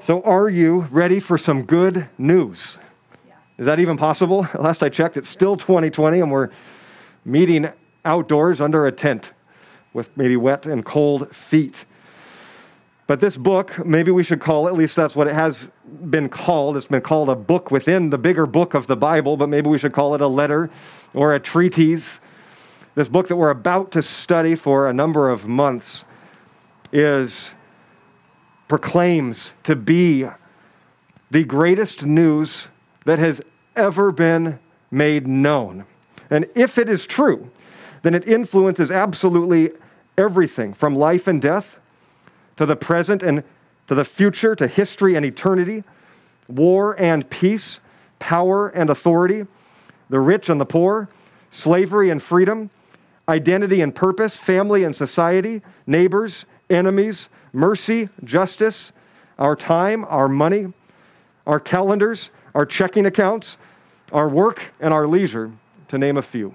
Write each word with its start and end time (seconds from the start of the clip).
So, 0.00 0.20
are 0.22 0.48
you 0.48 0.80
ready 0.90 1.20
for 1.20 1.38
some 1.38 1.62
good 1.62 2.08
news? 2.18 2.78
Is 3.58 3.66
that 3.66 3.78
even 3.78 3.96
possible? 3.96 4.48
Last 4.58 4.82
I 4.82 4.88
checked, 4.88 5.16
it's 5.16 5.28
still 5.28 5.56
2020, 5.56 6.20
and 6.20 6.32
we're 6.32 6.50
meeting 7.24 7.70
outdoors 8.04 8.60
under 8.60 8.86
a 8.86 8.92
tent 8.92 9.32
with 9.92 10.16
maybe 10.16 10.36
wet 10.36 10.66
and 10.66 10.84
cold 10.84 11.34
feet. 11.34 11.84
But 13.06 13.20
this 13.20 13.36
book, 13.36 13.84
maybe 13.84 14.10
we 14.10 14.22
should 14.22 14.40
call, 14.40 14.66
at 14.68 14.74
least 14.74 14.96
that's 14.96 15.14
what 15.14 15.26
it 15.26 15.34
has 15.34 15.70
been 16.08 16.28
called. 16.28 16.76
It's 16.76 16.86
been 16.86 17.00
called 17.00 17.28
a 17.28 17.34
book 17.34 17.70
within 17.70 18.10
the 18.10 18.18
bigger 18.18 18.46
book 18.46 18.74
of 18.74 18.86
the 18.86 18.96
Bible, 18.96 19.36
but 19.36 19.48
maybe 19.48 19.68
we 19.68 19.78
should 19.78 19.92
call 19.92 20.14
it 20.14 20.20
a 20.20 20.28
letter 20.28 20.70
or 21.12 21.34
a 21.34 21.40
treatise. 21.40 22.20
This 22.94 23.08
book 23.08 23.28
that 23.28 23.36
we're 23.36 23.50
about 23.50 23.90
to 23.92 24.02
study 24.02 24.54
for 24.54 24.88
a 24.88 24.92
number 24.92 25.30
of 25.30 25.46
months 25.46 26.04
is 26.92 27.54
proclaims 28.72 29.52
to 29.62 29.76
be 29.76 30.26
the 31.30 31.44
greatest 31.44 32.06
news 32.06 32.68
that 33.04 33.18
has 33.18 33.38
ever 33.76 34.10
been 34.10 34.58
made 34.90 35.26
known. 35.26 35.84
And 36.30 36.46
if 36.54 36.78
it 36.78 36.88
is 36.88 37.06
true, 37.06 37.50
then 38.00 38.14
it 38.14 38.26
influences 38.26 38.90
absolutely 38.90 39.72
everything 40.16 40.72
from 40.72 40.94
life 40.96 41.28
and 41.28 41.38
death 41.38 41.78
to 42.56 42.64
the 42.64 42.74
present 42.74 43.22
and 43.22 43.44
to 43.88 43.94
the 43.94 44.06
future, 44.06 44.56
to 44.56 44.66
history 44.66 45.16
and 45.16 45.26
eternity, 45.26 45.84
war 46.48 46.98
and 46.98 47.28
peace, 47.28 47.78
power 48.20 48.68
and 48.68 48.88
authority, 48.88 49.46
the 50.08 50.18
rich 50.18 50.48
and 50.48 50.58
the 50.58 50.64
poor, 50.64 51.10
slavery 51.50 52.08
and 52.08 52.22
freedom, 52.22 52.70
identity 53.28 53.82
and 53.82 53.94
purpose, 53.94 54.38
family 54.38 54.82
and 54.82 54.96
society, 54.96 55.60
neighbors, 55.86 56.46
enemies, 56.72 57.28
mercy, 57.52 58.08
justice, 58.24 58.92
our 59.38 59.54
time, 59.54 60.04
our 60.08 60.28
money, 60.28 60.72
our 61.46 61.60
calendars, 61.60 62.30
our 62.54 62.66
checking 62.66 63.06
accounts, 63.06 63.58
our 64.12 64.28
work, 64.28 64.72
and 64.80 64.92
our 64.92 65.06
leisure, 65.06 65.52
to 65.88 65.98
name 65.98 66.16
a 66.16 66.22
few. 66.22 66.54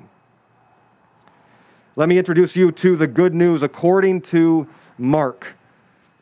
Let 1.95 2.09
me 2.09 2.17
introduce 2.17 2.55
you 2.55 2.71
to 2.73 2.95
the 2.95 3.07
good 3.07 3.33
news 3.33 3.61
according 3.61 4.21
to 4.21 4.67
Mark. 4.97 5.55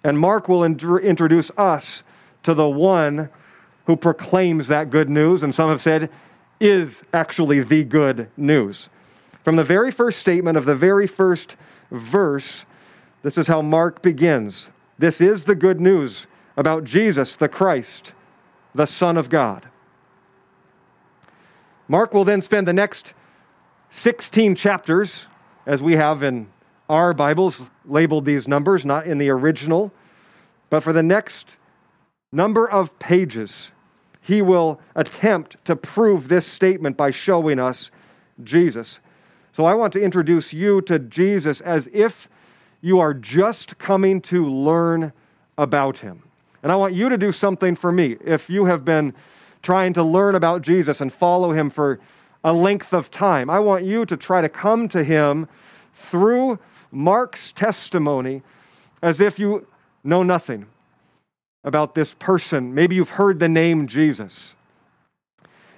And 0.04 0.20
Mark 0.20 0.48
will 0.48 0.64
introduce 0.64 1.52
us 1.58 2.04
to 2.44 2.54
the 2.54 2.68
one 2.68 3.30
who 3.86 3.96
proclaims 3.96 4.68
that 4.68 4.90
good 4.90 5.10
news, 5.10 5.44
and 5.44 5.54
some 5.54 5.70
have 5.70 5.82
said 5.82 6.10
is 6.60 7.04
actually 7.14 7.62
the 7.62 7.84
good 7.84 8.30
news. 8.38 8.90
From 9.44 9.58
the 9.58 9.64
very 9.64 9.92
first 9.92 10.20
statement 10.20 10.58
of 10.58 10.66
the 10.66 10.76
very 10.76 11.08
first 11.08 11.56
verse, 11.92 12.66
this 13.26 13.40
is 13.40 13.48
how 13.48 13.60
Mark 13.60 14.04
begins. 14.04 14.70
This 15.00 15.20
is 15.20 15.46
the 15.46 15.56
good 15.56 15.82
news 15.82 16.28
about 16.56 16.84
Jesus, 16.84 17.36
the 17.36 17.50
Christ, 17.50 18.14
the 18.76 18.86
Son 18.86 19.18
of 19.18 19.30
God. 19.30 19.68
Mark 21.88 22.14
will 22.14 22.24
then 22.24 22.44
spend 22.44 22.68
the 22.68 22.74
next 22.74 23.16
16 23.90 24.54
chapters, 24.54 25.26
as 25.66 25.82
we 25.82 25.94
have 25.94 26.22
in 26.22 26.46
our 26.88 27.16
Bibles, 27.16 27.72
labeled 27.84 28.26
these 28.26 28.48
numbers, 28.48 28.86
not 28.86 29.08
in 29.08 29.18
the 29.18 29.32
original, 29.32 29.92
but 30.70 30.82
for 30.82 30.94
the 30.94 31.02
next 31.02 31.58
number 32.32 32.70
of 32.70 33.00
pages, 33.00 33.72
he 34.22 34.40
will 34.40 34.80
attempt 34.96 35.58
to 35.66 35.76
prove 35.76 36.28
this 36.28 36.46
statement 36.46 36.96
by 36.96 37.10
showing 37.10 37.58
us 37.58 37.90
Jesus. 38.44 39.00
So 39.52 39.66
I 39.66 39.74
want 39.74 39.94
to 39.94 40.00
introduce 40.00 40.54
you 40.54 40.80
to 40.82 41.00
Jesus 41.00 41.60
as 41.60 41.90
if 41.92 42.30
you 42.86 43.00
are 43.00 43.16
just 43.16 43.80
coming 43.80 44.22
to 44.22 44.48
learn 44.48 45.12
about 45.58 45.98
him. 45.98 46.22
And 46.62 46.72
I 46.72 46.76
want 46.76 46.94
you 46.94 47.10
to 47.10 47.18
do 47.18 47.32
something 47.32 47.74
for 47.74 47.92
me. 47.92 48.16
If 48.24 48.48
you 48.48 48.66
have 48.66 48.86
been 48.86 49.16
trying 49.64 49.94
to 49.94 50.04
learn 50.04 50.36
about 50.36 50.62
Jesus 50.62 51.02
and 51.02 51.12
follow 51.12 51.52
him 51.52 51.72
for 51.72 52.00
a 52.44 52.54
length 52.54 52.94
of 52.94 53.10
time, 53.10 53.50
I 53.50 53.58
want 53.58 53.86
you 53.86 54.06
to 54.06 54.16
try 54.16 54.42
to 54.42 54.50
come 54.50 54.88
to 54.90 55.04
him 55.04 55.48
through 55.96 56.60
Mark's 56.92 57.52
testimony 57.52 58.44
as 59.02 59.20
if 59.20 59.40
you 59.40 59.66
know 60.04 60.22
nothing 60.22 60.68
about 61.64 61.96
this 61.96 62.14
person. 62.14 62.76
Maybe 62.76 62.98
you've 62.98 63.18
heard 63.18 63.40
the 63.40 63.50
name 63.50 63.88
Jesus. 63.88 64.56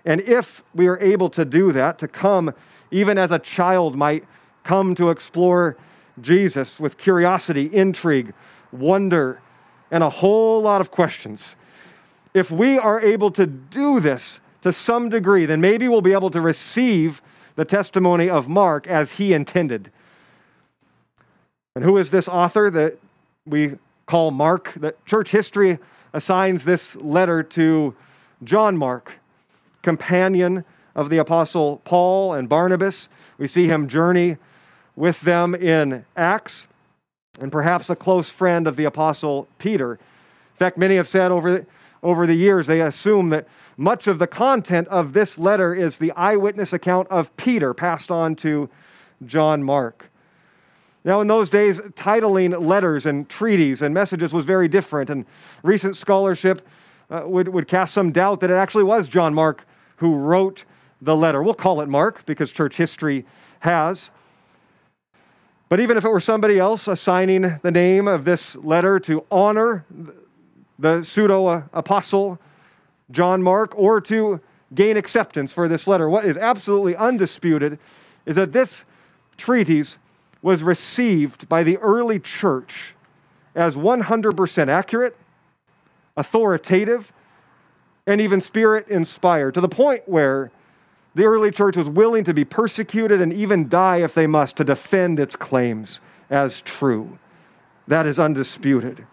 And 0.04 0.20
if 0.20 0.62
we 0.76 0.88
are 0.88 1.00
able 1.00 1.30
to 1.30 1.46
do 1.46 1.72
that, 1.72 2.00
to 2.00 2.10
come 2.10 2.54
even 2.92 3.18
as 3.18 3.32
a 3.32 3.40
child 3.40 3.96
might 3.96 4.26
come 4.66 4.94
to 4.96 5.10
explore 5.10 5.78
Jesus 6.22 6.80
with 6.80 6.98
curiosity, 6.98 7.74
intrigue, 7.74 8.34
wonder, 8.72 9.42
and 9.92 10.04
a 10.04 10.10
whole 10.10 10.62
lot 10.62 10.82
of 10.82 10.92
questions. 10.92 11.56
If 12.34 12.52
we 12.52 12.78
are 12.78 13.00
able 13.00 13.32
to 13.32 13.46
do 13.46 14.00
this 14.00 14.40
to 14.62 14.74
some 14.74 15.10
degree, 15.10 15.46
then 15.46 15.62
maybe 15.62 15.88
we'll 15.88 16.02
be 16.02 16.14
able 16.14 16.30
to 16.32 16.42
receive 16.42 17.22
the 17.56 17.66
testimony 17.66 18.30
of 18.30 18.48
Mark 18.48 18.88
as 18.88 19.14
he 19.14 19.34
intended. 19.34 19.92
And 21.76 21.84
who 21.84 21.98
is 21.98 22.12
this 22.12 22.28
author 22.28 22.70
that 22.70 22.98
we 23.46 23.78
call 24.06 24.32
Mark? 24.32 24.74
That 24.78 25.04
church 25.06 25.32
history 25.32 25.80
assigns 26.14 26.64
this 26.64 26.96
letter 26.96 27.44
to 27.44 27.96
John 28.44 28.78
Mark, 28.78 29.14
companion 29.82 30.66
of 30.96 31.10
the 31.10 31.18
apostle 31.18 31.82
Paul 31.86 32.34
and 32.34 32.50
Barnabas. 32.50 33.10
We 33.38 33.48
see 33.48 33.68
him 33.68 33.88
journey 33.88 34.38
with 34.98 35.22
them 35.22 35.54
in 35.54 36.04
Acts, 36.18 36.68
and 37.40 37.52
perhaps 37.52 37.90
a 37.90 37.96
close 37.96 38.30
friend 38.30 38.68
of 38.68 38.76
the 38.76 38.84
Apostle 38.84 39.48
Peter. 39.60 39.94
In 39.94 40.58
fact, 40.58 40.78
many 40.78 40.96
have 40.96 41.08
said 41.08 41.32
over, 41.32 41.68
over 42.02 42.26
the 42.26 42.34
years, 42.34 42.66
they 42.66 42.82
assume 42.82 43.30
that 43.30 43.48
much 43.78 44.08
of 44.08 44.18
the 44.18 44.26
content 44.26 44.88
of 44.88 45.14
this 45.14 45.38
letter 45.38 45.72
is 45.72 46.00
the 46.00 46.12
eyewitness 46.14 46.74
account 46.74 47.08
of 47.10 47.36
Peter 47.38 47.76
passed 47.76 48.10
on 48.10 48.36
to 48.38 48.70
John 49.24 49.64
Mark. 49.64 50.10
Now, 51.06 51.22
in 51.22 51.28
those 51.28 51.52
days, 51.52 51.80
titling 51.80 52.60
letters 52.60 53.06
and 53.06 53.30
treaties 53.30 53.84
and 53.84 53.94
messages 53.94 54.34
was 54.34 54.46
very 54.46 54.68
different, 54.68 55.12
and 55.12 55.26
recent 55.62 55.96
scholarship 55.96 56.68
uh, 57.12 57.22
would, 57.26 57.50
would 57.50 57.68
cast 57.68 57.94
some 57.94 58.12
doubt 58.12 58.40
that 58.40 58.50
it 58.50 58.56
actually 58.56 58.84
was 58.84 59.08
John 59.08 59.36
Mark 59.36 59.64
who 59.98 60.16
wrote 60.16 60.66
the 61.00 61.16
letter. 61.16 61.44
We'll 61.44 61.54
call 61.54 61.82
it 61.82 61.88
Mark 61.88 62.26
because 62.26 62.52
church 62.52 62.78
history 62.78 63.26
has. 63.60 64.10
But 65.70 65.80
even 65.82 65.98
if 65.98 66.06
it 66.06 66.10
were 66.10 66.22
somebody 66.22 66.60
else 66.60 66.88
assigning 66.88 67.60
the 67.62 67.72
name 67.72 68.08
of 68.08 68.24
this 68.24 68.56
letter 68.56 69.00
to 69.02 69.26
honor 69.30 69.86
the 70.80 71.04
pseudo 71.04 71.68
apostle 71.74 72.40
John 73.12 73.44
Mark 73.44 73.74
or 73.76 74.00
to 74.02 74.40
gain 74.74 74.96
acceptance 74.96 75.52
for 75.52 75.68
this 75.68 75.88
letter, 75.88 76.10
what 76.10 76.26
is 76.26 76.38
absolutely 76.38 76.96
undisputed 76.96 77.80
is 78.26 78.36
that 78.36 78.54
this 78.54 78.86
treatise 79.36 79.98
was 80.42 80.64
received 80.64 81.50
by 81.50 81.64
the 81.64 81.78
early 81.78 82.20
church 82.20 82.94
as 83.56 83.76
100% 83.76 84.68
accurate, 84.68 85.18
authoritative, 86.16 87.12
and 88.06 88.22
even 88.22 88.40
spirit 88.40 88.88
inspired, 88.88 89.54
to 89.54 89.62
the 89.62 89.68
point 89.68 90.04
where 90.08 90.52
the 91.18 91.26
early 91.26 91.50
church 91.50 91.76
was 91.76 91.90
willing 91.90 92.24
to 92.24 92.34
be 92.34 92.46
persecuted 92.46 93.20
and 93.20 93.34
even 93.34 93.68
die 93.68 93.98
if 93.98 94.14
they 94.14 94.28
must 94.28 94.56
to 94.58 94.64
defend 94.64 95.20
its 95.20 95.36
claims 95.36 96.00
as 96.30 96.62
true. 96.62 97.18
That 97.88 98.06
is 98.06 98.20
undisputed. 98.20 99.06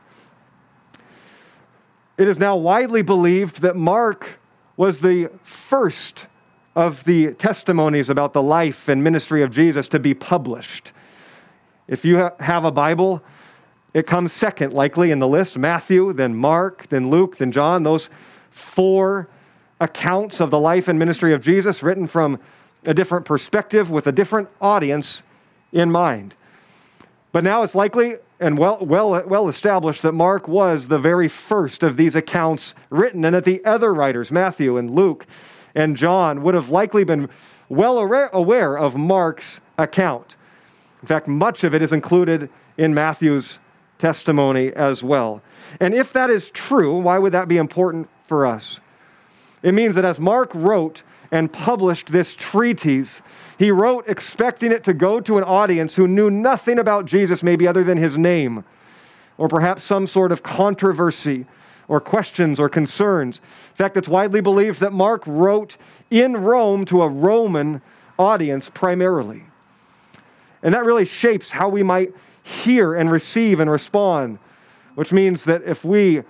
It 2.19 2.29
is 2.29 2.39
now 2.39 2.57
widely 2.57 3.01
believed 3.01 3.63
that 3.63 3.75
Mark 3.75 4.39
was 4.77 5.01
the 5.01 5.31
first 5.43 6.27
of 6.77 7.05
the 7.05 7.33
testimonies 7.33 8.11
about 8.11 8.35
the 8.35 8.43
life 8.43 8.87
and 8.87 9.03
ministry 9.03 9.43
of 9.43 9.51
Jesus 9.51 9.89
to 9.89 9.99
be 9.99 10.13
published. 10.13 10.93
If 11.89 12.05
you 12.05 12.31
have 12.39 12.65
a 12.65 12.71
Bible, 12.71 13.23
it 13.95 14.07
comes 14.07 14.31
second, 14.31 14.75
likely 14.75 15.11
in 15.11 15.21
the 15.21 15.29
list 15.29 15.57
Matthew, 15.57 16.13
then 16.13 16.35
Mark, 16.35 16.87
then 16.91 17.09
Luke, 17.09 17.39
then 17.39 17.51
John. 17.51 17.83
Those 17.83 18.11
four 18.51 19.29
accounts 19.85 20.41
of 20.41 20.51
the 20.51 20.59
life 20.59 20.89
and 20.89 20.99
ministry 20.99 21.33
of 21.33 21.45
Jesus 21.45 21.83
written 21.83 22.07
from 22.07 22.41
a 22.87 22.95
different 22.95 23.27
perspective 23.27 23.91
with 23.91 24.07
a 24.07 24.13
different 24.13 24.49
audience 24.61 25.23
in 25.73 25.93
mind. 25.93 26.35
But 27.33 27.45
now 27.45 27.63
it's 27.63 27.75
likely 27.75 28.17
and 28.41 28.59
well, 28.59 28.79
well, 28.81 29.23
well 29.27 29.49
established 29.49 30.03
that 30.03 30.13
Mark 30.13 30.49
was 30.49 30.89
the 30.89 30.99
very 30.99 31.29
first 31.29 31.83
of 31.83 31.97
these 31.97 32.15
accounts 32.15 32.75
written, 32.91 33.25
and 33.25 33.35
that 33.35 33.45
the 33.45 33.65
other 33.65 33.95
writers, 33.95 34.33
Matthew 34.33 34.77
and 34.77 34.91
Luke 34.91 35.27
and 35.75 35.97
John, 35.97 36.43
would 36.43 36.55
have 36.55 36.69
likely 36.69 37.05
been 37.05 37.29
well 37.69 37.99
aware 37.99 38.77
of 38.77 38.97
Mark's 38.97 39.61
account. 39.79 40.37
In 41.03 41.09
fact, 41.09 41.29
much 41.29 41.65
of 41.65 41.75
it 41.75 41.83
is 41.83 41.93
included 41.93 42.51
in 42.77 42.93
Matthew's 42.93 43.59
testimony 43.99 44.73
as 44.73 45.03
well. 45.03 45.41
And 45.81 45.95
if 45.95 46.13
that 46.13 46.29
is 46.29 46.51
true, 46.51 46.99
why 46.99 47.19
would 47.19 47.33
that 47.33 47.49
be 47.49 47.57
important 47.57 48.09
for 48.27 48.47
us? 48.47 48.81
It 49.65 49.73
means 49.73 49.95
that 49.95 50.05
as 50.05 50.21
Mark 50.21 50.51
wrote 50.55 51.03
and 51.33 51.51
published 51.51 52.13
this 52.13 52.35
treatise, 52.35 53.23
he 53.59 53.71
wrote 53.71 54.05
expecting 54.07 54.71
it 54.71 54.85
to 54.85 54.93
go 54.93 55.21
to 55.21 55.39
an 55.39 55.45
audience 55.45 55.97
who 55.97 56.07
knew 56.07 56.31
nothing 56.31 56.79
about 56.79 57.07
Jesus, 57.07 57.43
maybe 57.43 57.67
other 57.67 57.83
than 57.83 57.97
his 57.97 58.19
name, 58.19 58.65
or 59.39 59.49
perhaps 59.49 59.83
some 59.83 60.07
sort 60.07 60.33
of 60.33 60.43
controversy 60.43 61.47
or 61.89 61.99
questions 61.99 62.61
or 62.61 62.69
concerns. 62.69 63.39
In 63.71 63.77
fact, 63.77 63.97
it's 63.97 64.07
widely 64.07 64.43
believed 64.43 64.81
that 64.81 64.93
Mark 64.93 65.23
wrote 65.27 65.79
in 66.11 66.37
Rome 66.37 66.85
to 66.85 67.03
a 67.03 67.09
Roman 67.09 67.81
audience 68.19 68.69
primarily. 68.69 69.45
And 70.63 70.75
that 70.75 70.85
really 70.85 71.07
shapes 71.07 71.53
how 71.53 71.71
we 71.71 71.83
might 71.83 72.13
hear 72.43 72.95
and 72.95 73.11
receive 73.11 73.61
and 73.61 73.71
respond, 73.71 74.39
which 74.95 75.11
means 75.11 75.45
that 75.45 75.63
if 75.63 75.87
we 75.87 76.23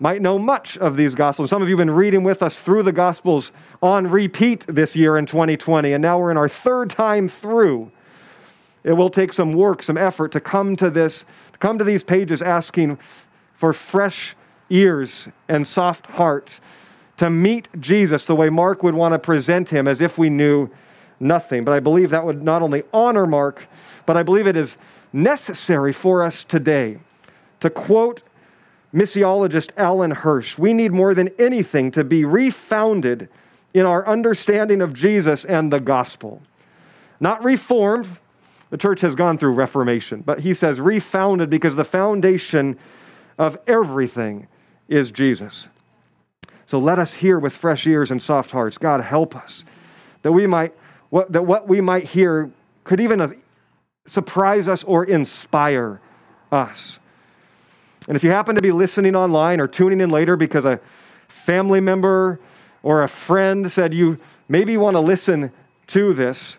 might 0.00 0.22
know 0.22 0.38
much 0.38 0.78
of 0.78 0.96
these 0.96 1.14
Gospels, 1.14 1.50
some 1.50 1.60
of 1.60 1.68
you 1.68 1.76
have 1.76 1.86
been 1.86 1.94
reading 1.94 2.24
with 2.24 2.42
us 2.42 2.58
through 2.58 2.82
the 2.82 2.92
Gospels 2.92 3.52
on 3.82 4.06
repeat 4.06 4.64
this 4.66 4.96
year 4.96 5.18
in 5.18 5.26
2020, 5.26 5.92
and 5.92 6.00
now 6.00 6.18
we're 6.18 6.30
in 6.30 6.38
our 6.38 6.48
third 6.48 6.88
time 6.88 7.28
through. 7.28 7.92
It 8.82 8.94
will 8.94 9.10
take 9.10 9.34
some 9.34 9.52
work, 9.52 9.82
some 9.82 9.98
effort 9.98 10.32
to 10.32 10.40
come 10.40 10.74
to 10.76 10.88
this, 10.88 11.26
to 11.52 11.58
come 11.58 11.76
to 11.76 11.84
these 11.84 12.02
pages 12.02 12.40
asking 12.40 12.98
for 13.54 13.74
fresh 13.74 14.34
ears 14.70 15.28
and 15.48 15.66
soft 15.66 16.06
hearts 16.06 16.62
to 17.18 17.28
meet 17.28 17.68
Jesus 17.78 18.24
the 18.24 18.34
way 18.34 18.48
Mark 18.48 18.82
would 18.82 18.94
want 18.94 19.12
to 19.12 19.18
present 19.18 19.68
him 19.68 19.86
as 19.86 20.00
if 20.00 20.16
we 20.16 20.30
knew 20.30 20.70
nothing. 21.18 21.62
But 21.62 21.72
I 21.72 21.80
believe 21.80 22.08
that 22.08 22.24
would 22.24 22.42
not 22.42 22.62
only 22.62 22.84
honor 22.94 23.26
Mark, 23.26 23.66
but 24.06 24.16
I 24.16 24.22
believe 24.22 24.46
it 24.46 24.56
is 24.56 24.78
necessary 25.12 25.92
for 25.92 26.22
us 26.22 26.42
today. 26.42 27.00
To 27.60 27.68
quote 27.68 28.22
missiologist 28.94 29.70
Alan 29.76 30.10
Hirsch, 30.10 30.58
we 30.58 30.72
need 30.72 30.92
more 30.92 31.14
than 31.14 31.28
anything 31.38 31.90
to 31.92 32.04
be 32.04 32.24
refounded 32.24 33.28
in 33.72 33.86
our 33.86 34.06
understanding 34.06 34.82
of 34.82 34.92
Jesus 34.92 35.44
and 35.44 35.72
the 35.72 35.80
gospel. 35.80 36.42
Not 37.20 37.44
reformed, 37.44 38.08
the 38.70 38.78
church 38.78 39.00
has 39.02 39.14
gone 39.14 39.38
through 39.38 39.52
reformation, 39.52 40.22
but 40.22 40.40
he 40.40 40.54
says 40.54 40.80
refounded 40.80 41.50
because 41.50 41.76
the 41.76 41.84
foundation 41.84 42.78
of 43.38 43.58
everything 43.66 44.48
is 44.88 45.10
Jesus. 45.10 45.68
So 46.66 46.78
let 46.78 46.98
us 46.98 47.14
hear 47.14 47.38
with 47.38 47.52
fresh 47.52 47.86
ears 47.86 48.10
and 48.10 48.22
soft 48.22 48.52
hearts. 48.52 48.78
God, 48.78 49.00
help 49.00 49.34
us 49.34 49.64
that 50.22 50.32
we 50.32 50.46
might 50.46 50.72
what, 51.08 51.32
that 51.32 51.42
what 51.42 51.66
we 51.66 51.80
might 51.80 52.04
hear 52.04 52.52
could 52.84 53.00
even 53.00 53.42
surprise 54.06 54.68
us 54.68 54.84
or 54.84 55.04
inspire 55.04 56.00
us. 56.52 56.99
And 58.08 58.16
if 58.16 58.24
you 58.24 58.30
happen 58.30 58.56
to 58.56 58.62
be 58.62 58.72
listening 58.72 59.14
online 59.14 59.60
or 59.60 59.68
tuning 59.68 60.00
in 60.00 60.10
later 60.10 60.36
because 60.36 60.64
a 60.64 60.80
family 61.28 61.80
member 61.80 62.40
or 62.82 63.02
a 63.02 63.08
friend 63.08 63.70
said 63.70 63.94
you 63.94 64.18
maybe 64.48 64.76
want 64.76 64.94
to 64.94 65.00
listen 65.00 65.52
to 65.88 66.14
this, 66.14 66.58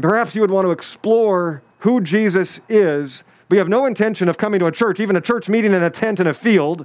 perhaps 0.00 0.34
you 0.34 0.40
would 0.40 0.50
want 0.50 0.66
to 0.66 0.70
explore 0.70 1.62
who 1.80 2.00
Jesus 2.00 2.60
is, 2.68 3.22
you 3.54 3.58
have 3.58 3.68
no 3.68 3.86
intention 3.86 4.28
of 4.28 4.36
coming 4.36 4.58
to 4.58 4.66
a 4.66 4.72
church, 4.72 4.98
even 4.98 5.16
a 5.16 5.20
church 5.20 5.48
meeting 5.48 5.72
in 5.72 5.82
a 5.82 5.88
tent 5.88 6.18
in 6.18 6.26
a 6.26 6.34
field, 6.34 6.84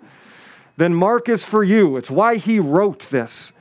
then 0.78 0.94
Mark 0.94 1.28
is 1.28 1.44
for 1.44 1.64
you. 1.64 1.98
It's 1.98 2.12
why 2.12 2.36
he 2.36 2.60
wrote 2.60 3.10
this 3.10 3.52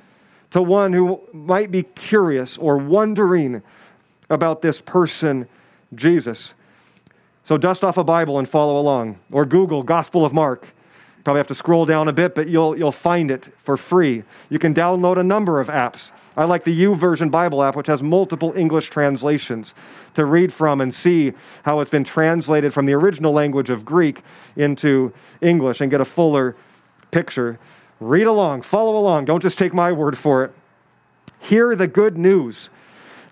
to 0.51 0.63
one 0.63 0.93
who 0.93 1.21
might 1.33 1.71
be 1.71 1.83
curious 1.83 2.59
or 2.59 2.77
wondering 2.77 3.63
about 4.31 4.63
this 4.63 4.81
person, 4.81 5.49
Jesus. 5.95 6.55
So 7.49 7.56
dust 7.56 7.83
off 7.83 7.97
a 7.97 8.05
Bible 8.05 8.39
and 8.39 8.47
follow 8.47 8.79
along, 8.79 9.21
or 9.33 9.47
Google 9.47 9.83
Gospel 9.83 10.23
of 10.23 10.35
Mark. 10.35 10.67
Probably 11.25 11.39
have 11.39 11.47
to 11.47 11.55
scroll 11.55 11.87
down 11.87 12.06
a 12.06 12.12
bit, 12.12 12.35
but 12.35 12.47
you'll, 12.47 12.77
you'll 12.77 12.93
find 12.93 13.31
it 13.31 13.49
for 13.56 13.79
free. 13.79 14.23
You 14.50 14.59
can 14.59 14.75
download 14.75 15.17
a 15.17 15.23
number 15.23 15.59
of 15.59 15.69
apps. 15.69 16.11
I 16.37 16.45
like 16.45 16.65
the 16.65 16.79
YouVersion 16.79 17.31
Bible 17.31 17.62
app, 17.62 17.75
which 17.75 17.87
has 17.87 18.03
multiple 18.03 18.53
English 18.55 18.91
translations 18.91 19.73
to 20.12 20.27
read 20.27 20.53
from 20.53 20.83
and 20.83 20.93
see 20.93 21.33
how 21.62 21.81
it's 21.81 21.91
been 21.91 22.05
translated 22.05 22.75
from 22.75 22.85
the 22.85 22.93
original 22.93 23.33
language 23.33 23.71
of 23.71 23.83
Greek 23.83 24.21
into 24.55 25.15
English 25.41 25.81
and 25.81 25.91
get 25.91 26.03
a 26.03 26.05
fuller 26.05 26.55
picture. 27.11 27.59
Read 27.99 28.27
along, 28.27 28.61
follow 28.61 28.94
along. 28.94 29.25
Don't 29.25 29.43
just 29.43 29.56
take 29.56 29.73
my 29.73 29.91
word 29.91 30.19
for 30.19 30.44
it. 30.44 30.53
Hear 31.41 31.75
the 31.75 31.87
good 31.87 32.19
news. 32.19 32.69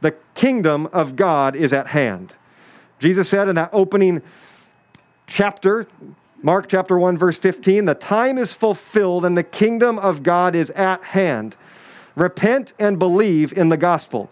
The 0.00 0.14
kingdom 0.34 0.86
of 0.90 1.16
God 1.16 1.54
is 1.54 1.74
at 1.74 1.88
hand. 1.88 2.32
Jesus 2.98 3.28
said 3.28 3.48
in 3.48 3.56
that 3.56 3.70
opening 3.72 4.22
chapter, 5.26 5.86
Mark 6.42 6.68
chapter 6.68 6.98
1, 6.98 7.18
verse 7.18 7.38
15, 7.38 7.84
the 7.84 7.94
time 7.94 8.38
is 8.38 8.52
fulfilled 8.52 9.24
and 9.24 9.36
the 9.36 9.42
kingdom 9.42 9.98
of 9.98 10.22
God 10.22 10.54
is 10.54 10.70
at 10.70 11.02
hand. 11.02 11.56
Repent 12.14 12.72
and 12.78 12.98
believe 12.98 13.52
in 13.52 13.68
the 13.68 13.76
gospel. 13.76 14.30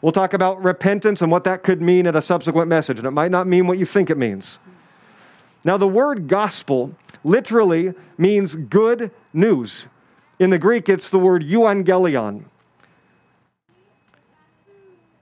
We'll 0.00 0.12
talk 0.12 0.32
about 0.32 0.62
repentance 0.62 1.20
and 1.20 1.30
what 1.30 1.44
that 1.44 1.62
could 1.62 1.82
mean 1.82 2.06
at 2.06 2.16
a 2.16 2.22
subsequent 2.22 2.68
message, 2.68 2.98
and 2.98 3.06
it 3.06 3.10
might 3.10 3.30
not 3.30 3.46
mean 3.46 3.66
what 3.66 3.78
you 3.78 3.84
think 3.84 4.08
it 4.08 4.16
means. 4.16 4.58
Now, 5.62 5.76
the 5.76 5.88
word 5.88 6.26
gospel 6.26 6.94
literally 7.22 7.92
means 8.16 8.54
good 8.54 9.10
news. 9.34 9.86
In 10.38 10.48
the 10.48 10.58
Greek, 10.58 10.88
it's 10.88 11.10
the 11.10 11.18
word 11.18 11.42
euangelion. 11.42 12.44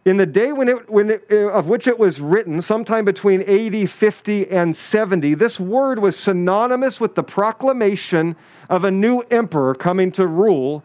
In 0.05 0.17
the 0.17 0.27
day 0.27 0.53
when 0.53 0.69
it, 0.69 0.89
when 0.89 1.11
it, 1.11 1.31
of 1.31 1.69
which 1.69 1.87
it 1.87 1.99
was 1.99 2.21
written, 2.21 2.63
sometime 2.63 3.05
between 3.05 3.43
AD 3.43 3.91
50 3.91 4.49
and 4.49 4.75
70, 4.75 5.35
this 5.35 5.61
word 5.61 5.99
was 5.99 6.17
synonymous 6.17 7.01
with 7.01 7.15
the 7.15 7.23
proclamation 7.23 8.37
of 8.71 8.85
a 8.85 8.91
new 8.91 9.21
emperor 9.31 9.75
coming 9.75 10.11
to 10.13 10.27
rule 10.27 10.85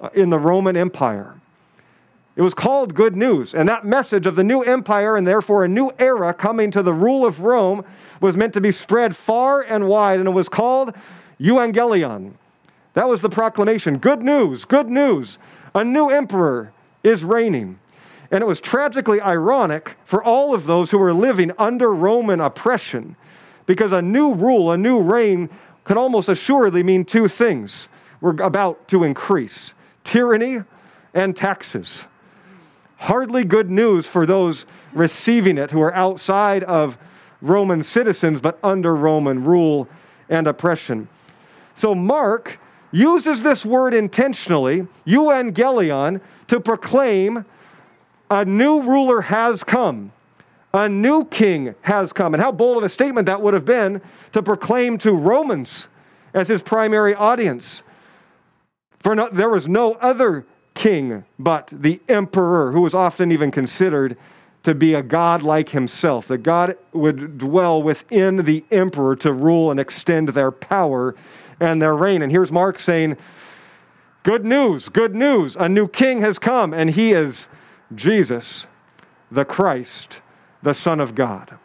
uh, 0.00 0.10
in 0.14 0.30
the 0.30 0.38
Roman 0.38 0.76
Empire. 0.76 1.34
It 2.36 2.42
was 2.42 2.52
called 2.52 2.94
good 2.94 3.16
news, 3.16 3.54
and 3.54 3.66
that 3.70 3.86
message 3.86 4.26
of 4.26 4.36
the 4.36 4.44
new 4.44 4.60
empire 4.60 5.16
and 5.16 5.26
therefore 5.26 5.64
a 5.64 5.68
new 5.68 5.90
era 5.98 6.34
coming 6.34 6.70
to 6.72 6.82
the 6.82 6.92
rule 6.92 7.24
of 7.24 7.40
Rome 7.40 7.82
was 8.20 8.36
meant 8.36 8.52
to 8.52 8.60
be 8.60 8.70
spread 8.70 9.16
far 9.16 9.62
and 9.62 9.88
wide, 9.88 10.18
and 10.20 10.28
it 10.28 10.32
was 10.32 10.50
called 10.50 10.94
Evangelion. 11.40 12.34
That 12.92 13.08
was 13.08 13.22
the 13.22 13.30
proclamation. 13.30 13.96
Good 13.96 14.22
news, 14.22 14.66
good 14.66 14.88
news. 14.88 15.38
A 15.74 15.82
new 15.82 16.10
emperor 16.10 16.72
is 17.02 17.24
reigning. 17.24 17.78
And 18.30 18.42
it 18.42 18.46
was 18.46 18.60
tragically 18.60 19.20
ironic 19.20 19.96
for 20.04 20.22
all 20.22 20.54
of 20.54 20.66
those 20.66 20.90
who 20.90 20.98
were 20.98 21.12
living 21.12 21.52
under 21.58 21.92
Roman 21.92 22.40
oppression 22.40 23.16
because 23.66 23.92
a 23.92 24.02
new 24.02 24.34
rule, 24.34 24.70
a 24.70 24.76
new 24.76 25.00
reign, 25.00 25.50
could 25.84 25.96
almost 25.96 26.28
assuredly 26.28 26.82
mean 26.82 27.04
two 27.04 27.28
things 27.28 27.88
were 28.20 28.36
about 28.42 28.88
to 28.88 29.04
increase 29.04 29.74
tyranny 30.04 30.58
and 31.14 31.36
taxes. 31.36 32.06
Hardly 32.98 33.44
good 33.44 33.70
news 33.70 34.06
for 34.06 34.24
those 34.26 34.66
receiving 34.92 35.58
it 35.58 35.70
who 35.70 35.80
are 35.80 35.94
outside 35.94 36.64
of 36.64 36.96
Roman 37.42 37.82
citizens, 37.82 38.40
but 38.40 38.58
under 38.62 38.94
Roman 38.94 39.44
rule 39.44 39.88
and 40.28 40.46
oppression. 40.46 41.08
So 41.74 41.94
Mark 41.94 42.58
uses 42.90 43.42
this 43.42 43.66
word 43.66 43.92
intentionally, 43.92 44.86
euangelion, 45.06 46.20
to 46.48 46.60
proclaim 46.60 47.44
a 48.30 48.44
new 48.44 48.82
ruler 48.82 49.22
has 49.22 49.64
come. 49.64 50.12
A 50.74 50.88
new 50.88 51.24
king 51.24 51.74
has 51.82 52.12
come. 52.12 52.34
And 52.34 52.42
how 52.42 52.52
bold 52.52 52.78
of 52.78 52.82
a 52.82 52.88
statement 52.88 53.26
that 53.26 53.40
would 53.40 53.54
have 53.54 53.64
been 53.64 54.02
to 54.32 54.42
proclaim 54.42 54.98
to 54.98 55.12
Romans 55.12 55.88
as 56.34 56.48
his 56.48 56.62
primary 56.62 57.14
audience. 57.14 57.82
For 58.98 59.14
no, 59.14 59.28
there 59.32 59.48
was 59.48 59.68
no 59.68 59.94
other 59.94 60.44
king 60.74 61.24
but 61.38 61.72
the 61.74 62.00
emperor, 62.08 62.72
who 62.72 62.82
was 62.82 62.94
often 62.94 63.32
even 63.32 63.50
considered 63.50 64.16
to 64.64 64.74
be 64.74 64.94
a 64.94 65.02
god 65.02 65.42
like 65.42 65.70
himself, 65.70 66.28
that 66.28 66.38
God 66.38 66.76
would 66.92 67.38
dwell 67.38 67.82
within 67.82 68.38
the 68.38 68.64
emperor 68.70 69.16
to 69.16 69.32
rule 69.32 69.70
and 69.70 69.80
extend 69.80 70.30
their 70.30 70.50
power 70.50 71.14
and 71.60 71.80
their 71.80 71.94
reign. 71.94 72.20
And 72.20 72.30
here's 72.30 72.52
Mark 72.52 72.78
saying, 72.78 73.16
Good 74.24 74.44
news, 74.44 74.88
good 74.88 75.14
news. 75.14 75.56
A 75.56 75.68
new 75.68 75.86
king 75.86 76.20
has 76.20 76.40
come, 76.40 76.74
and 76.74 76.90
he 76.90 77.12
is 77.12 77.46
Jesus, 77.94 78.66
the 79.30 79.44
Christ, 79.44 80.20
the 80.62 80.74
Son 80.74 81.00
of 81.00 81.14
God. 81.14 81.58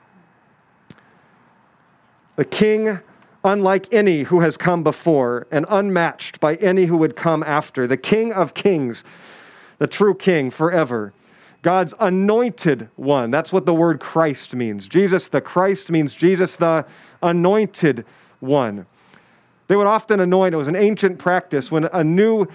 The 2.36 2.46
king, 2.46 3.00
unlike 3.44 3.92
any 3.94 4.24
who 4.24 4.40
has 4.40 4.58
come 4.58 4.84
before, 4.84 5.48
and 5.52 5.66
unmatched 5.70 6.40
by 6.40 6.56
any 6.56 6.86
who 6.86 6.98
would 6.98 7.16
come 7.16 7.44
after. 7.44 7.88
The 7.88 7.98
King 7.98 8.34
of 8.34 8.54
kings, 8.54 9.04
the 9.78 9.88
true 9.88 10.16
king 10.16 10.50
forever 10.50 11.14
God's 11.62 11.94
anointed 12.00 12.90
one. 12.96 13.30
That's 13.30 13.54
what 13.54 13.66
the 13.66 13.74
word 13.74 14.00
Christ 14.00 14.56
means. 14.56 14.88
Jesus 14.88 15.28
the 15.28 15.42
Christ 15.42 15.92
means 15.92 16.14
Jesus 16.14 16.56
the 16.56 16.86
anointed 17.22 18.06
one. 18.40 18.88
They 19.68 19.76
would 19.76 19.88
often 19.88 20.20
anoint, 20.20 20.54
it 20.54 20.58
was 20.58 20.68
an 20.68 20.76
ancient 20.76 21.20
practice 21.20 21.72
when 21.72 21.86
a 21.86 22.04
new 22.04 22.48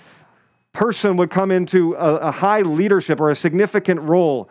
person 0.76 1.16
would 1.16 1.30
come 1.30 1.50
into 1.50 1.94
a, 1.94 2.16
a 2.16 2.30
high 2.30 2.60
leadership 2.60 3.18
or 3.18 3.30
a 3.30 3.34
significant 3.34 3.98
role. 4.02 4.46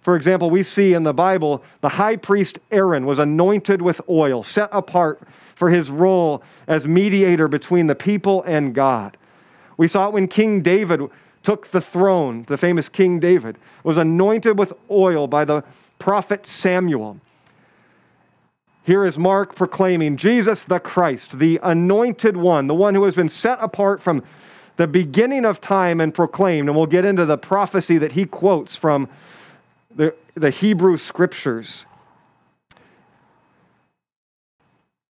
For 0.00 0.16
example, 0.16 0.48
we 0.48 0.62
see 0.62 0.94
in 0.94 1.02
the 1.02 1.12
Bible 1.12 1.62
the 1.82 1.90
high 1.90 2.16
priest 2.16 2.58
Aaron 2.70 3.04
was 3.04 3.18
anointed 3.18 3.82
with 3.82 4.00
oil, 4.08 4.42
set 4.42 4.70
apart 4.72 5.20
for 5.54 5.68
his 5.68 5.90
role 5.90 6.42
as 6.66 6.88
mediator 6.88 7.46
between 7.46 7.88
the 7.88 7.94
people 7.94 8.42
and 8.44 8.74
God. 8.74 9.18
We 9.76 9.86
saw 9.86 10.06
it 10.06 10.14
when 10.14 10.28
King 10.28 10.62
David 10.62 11.02
took 11.42 11.66
the 11.66 11.82
throne, 11.82 12.44
the 12.48 12.56
famous 12.56 12.88
King 12.88 13.20
David, 13.20 13.58
was 13.84 13.98
anointed 13.98 14.58
with 14.58 14.72
oil 14.90 15.26
by 15.26 15.44
the 15.44 15.62
prophet 15.98 16.46
Samuel. 16.46 17.20
Here 18.82 19.04
is 19.04 19.18
Mark 19.18 19.54
proclaiming 19.54 20.16
Jesus 20.16 20.64
the 20.64 20.80
Christ, 20.80 21.38
the 21.38 21.60
anointed 21.62 22.38
one, 22.38 22.66
the 22.66 22.74
one 22.74 22.94
who 22.94 23.04
has 23.04 23.14
been 23.14 23.28
set 23.28 23.58
apart 23.60 24.00
from 24.00 24.22
the 24.76 24.86
beginning 24.86 25.44
of 25.44 25.60
time 25.60 26.00
and 26.00 26.14
proclaimed. 26.14 26.68
And 26.68 26.76
we'll 26.76 26.86
get 26.86 27.04
into 27.04 27.24
the 27.24 27.38
prophecy 27.38 27.98
that 27.98 28.12
he 28.12 28.26
quotes 28.26 28.76
from 28.76 29.08
the, 29.94 30.14
the 30.34 30.50
Hebrew 30.50 30.98
scriptures. 30.98 31.86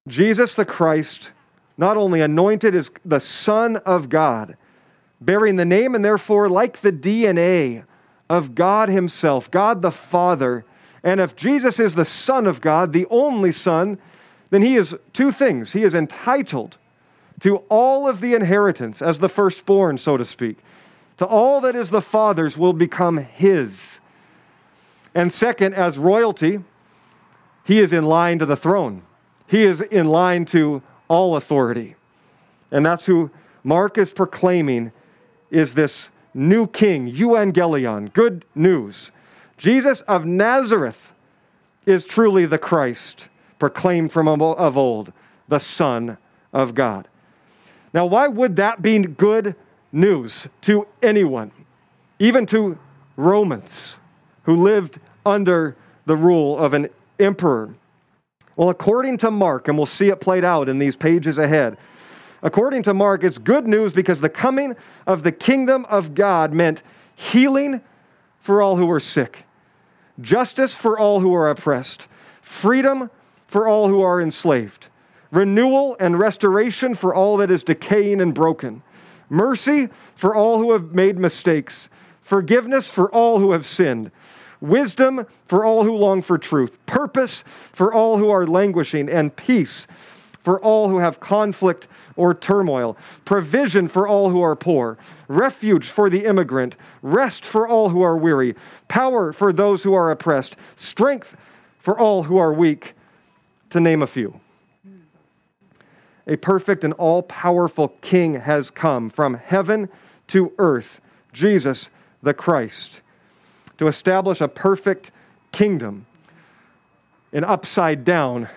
Jesus 0.09 0.55
the 0.55 0.65
Christ, 0.65 1.33
not 1.77 1.97
only 1.97 2.21
anointed 2.21 2.75
as 2.75 2.91
the 3.05 3.19
Son 3.19 3.77
of 3.79 4.09
God, 4.09 4.57
bearing 5.21 5.57
the 5.57 5.65
name 5.65 5.95
and 5.95 6.05
therefore 6.05 6.49
like 6.49 6.81
the 6.81 6.93
DNA 6.93 7.85
of 8.31 8.55
God 8.55 8.89
Himself, 8.89 9.51
God 9.51 9.83
the 9.83 9.91
Father. 9.91 10.65
And 11.03 11.21
if 11.21 11.35
Jesus 11.35 11.81
is 11.81 11.95
the 11.95 12.05
Son 12.05 12.47
of 12.47 12.61
God, 12.61 12.93
the 12.93 13.07
only 13.11 13.53
Son, 13.53 13.99
then 14.51 14.63
He 14.63 14.77
is 14.77 14.95
two 15.13 15.33
things. 15.33 15.73
He 15.73 15.83
is 15.83 15.95
entitled 15.95 16.79
to 17.41 17.57
all 17.69 18.09
of 18.09 18.21
the 18.21 18.35
inheritance 18.35 19.03
as 19.03 19.19
the 19.19 19.29
firstborn, 19.29 19.99
so 19.99 20.17
to 20.17 20.25
speak. 20.25 20.59
To 21.19 21.27
all 21.27 21.61
that 21.61 21.75
is 21.75 21.91
the 21.91 22.01
Father's 22.01 22.59
will 22.59 22.73
become 22.73 23.19
His. 23.19 24.01
And 25.15 25.33
second, 25.33 25.75
as 25.75 25.99
royalty, 25.99 26.61
He 27.65 27.81
is 27.81 27.93
in 27.93 28.05
line 28.05 28.39
to 28.39 28.47
the 28.47 28.57
throne. 28.57 29.03
He 29.47 29.65
is 29.65 29.81
in 29.81 30.09
line 30.09 30.45
to 30.47 30.83
all 31.09 31.37
authority. 31.37 31.95
And 32.71 32.85
that's 32.85 33.07
who 33.07 33.31
Mark 33.63 33.97
is 33.97 34.13
proclaiming 34.13 34.93
is 35.51 35.75
this 35.75 36.11
new 36.35 36.67
king, 36.67 37.11
euangelion, 37.11 38.13
good 38.13 38.45
news. 38.55 39.11
Jesus 39.57 40.03
of 40.03 40.27
Nazareth 40.27 41.13
is 41.87 42.05
truly 42.05 42.45
the 42.45 42.59
Christ, 42.59 43.29
proclaimed 43.59 44.13
from 44.13 44.29
of 44.29 44.77
old, 44.77 45.13
the 45.49 45.59
Son 45.59 46.19
of 46.53 46.75
God. 46.75 47.09
Now, 47.97 48.05
why 48.05 48.29
would 48.29 48.57
that 48.57 48.83
be 48.83 48.99
good 48.99 49.55
news 49.91 50.49
to 50.61 50.87
anyone, 51.03 51.51
even 52.19 52.45
to 52.49 52.79
Romans 53.17 53.97
who 54.43 54.55
lived 54.55 55.01
under 55.25 55.77
the 56.05 56.15
rule 56.15 56.59
of 56.59 56.75
an 56.75 56.91
emperor? 57.19 57.75
Well, 58.55 58.69
according 58.69 59.17
to 59.19 59.31
Mark, 59.31 59.67
and 59.67 59.79
we'll 59.79 59.87
see 59.87 60.11
it 60.11 60.21
played 60.21 60.45
out 60.45 60.69
in 60.69 60.79
these 60.79 60.95
pages 60.95 61.39
ahead, 61.39 61.79
according 62.43 62.83
to 62.83 62.93
Mark, 62.93 63.25
it's 63.25 63.39
good 63.39 63.67
news 63.67 63.95
because 63.95 64.21
the 64.21 64.29
coming 64.29 64.77
of 65.07 65.23
the 65.23 65.33
kingdom 65.33 65.87
of 65.87 66.15
God 66.15 66.53
meant 66.53 66.83
healing 67.15 67.81
for 68.41 68.61
all 68.61 68.77
who 68.77 68.85
were 68.85 69.01
sick, 69.01 69.47
justice 70.21 70.75
for 70.75 70.99
all 70.99 71.21
who 71.21 71.33
are 71.33 71.49
oppressed, 71.49 72.09
freedom 72.43 73.11
for 73.49 73.67
all 73.67 73.89
who 73.89 74.03
are 74.03 74.21
enslaved, 74.21 74.91
renewal 75.31 75.97
and 75.99 76.19
restoration 76.19 76.95
for 76.95 77.15
all 77.15 77.37
that 77.39 77.51
is 77.51 77.65
decaying 77.65 78.21
and 78.21 78.35
broken, 78.35 78.83
mercy 79.29 79.89
for 80.15 80.35
all 80.35 80.59
who 80.59 80.73
have 80.73 80.93
made 80.93 81.19
mistakes, 81.19 81.89
forgiveness 82.23 82.89
for 82.89 83.11
all 83.13 83.39
who 83.39 83.53
have 83.53 83.67
sinned. 83.67 84.11
Wisdom 84.61 85.27
for 85.47 85.65
all 85.65 85.85
who 85.85 85.95
long 85.95 86.23
for 86.23 86.39
truth, 86.39 86.79
purpose 86.87 87.45
for 87.73 87.93
all 87.93 88.19
who 88.19 88.31
are 88.31 88.47
languishing, 88.47 89.09
and 89.09 89.37
peace 89.37 89.87
for 90.47 90.61
all 90.61 90.89
who 90.89 90.99
have 90.99 91.19
conflict 91.19 91.89
or 92.15 92.33
turmoil, 92.33 92.97
provision 93.25 93.89
for 93.89 94.07
all 94.07 94.31
who 94.31 94.41
are 94.41 94.55
poor, 94.55 94.97
refuge 95.27 95.89
for 95.89 96.09
the 96.09 96.25
immigrant, 96.25 96.77
rest 97.03 97.45
for 97.45 97.67
all 97.67 97.89
who 97.89 98.01
are 98.01 98.17
weary, 98.17 98.55
power 98.87 99.33
for 99.33 99.53
those 99.53 99.83
who 99.83 99.93
are 99.93 100.09
oppressed, 100.09 100.55
strength 100.77 101.37
for 101.81 101.99
all 101.99 102.23
who 102.23 102.39
are 102.39 102.53
weak, 102.53 102.95
to 103.71 103.81
name 103.81 104.03
a 104.03 104.07
few. 104.07 104.41
A 106.27 106.37
perfect 106.37 106.85
and 106.85 106.93
all 106.95 107.23
powerful 107.23 107.89
King 108.01 108.35
has 108.35 108.71
come 108.71 109.11
from 109.11 109.35
heaven 109.35 109.89
to 110.29 110.53
earth, 110.59 111.01
Jesus 111.33 111.91
the 112.23 112.35
Christ 112.35 113.03
to 113.79 113.87
establish 113.87 114.41
a 114.41 114.49
perfect 114.49 115.11
kingdom, 115.53 116.07
an 117.33 117.45
upside 117.45 118.05
down 118.05 118.49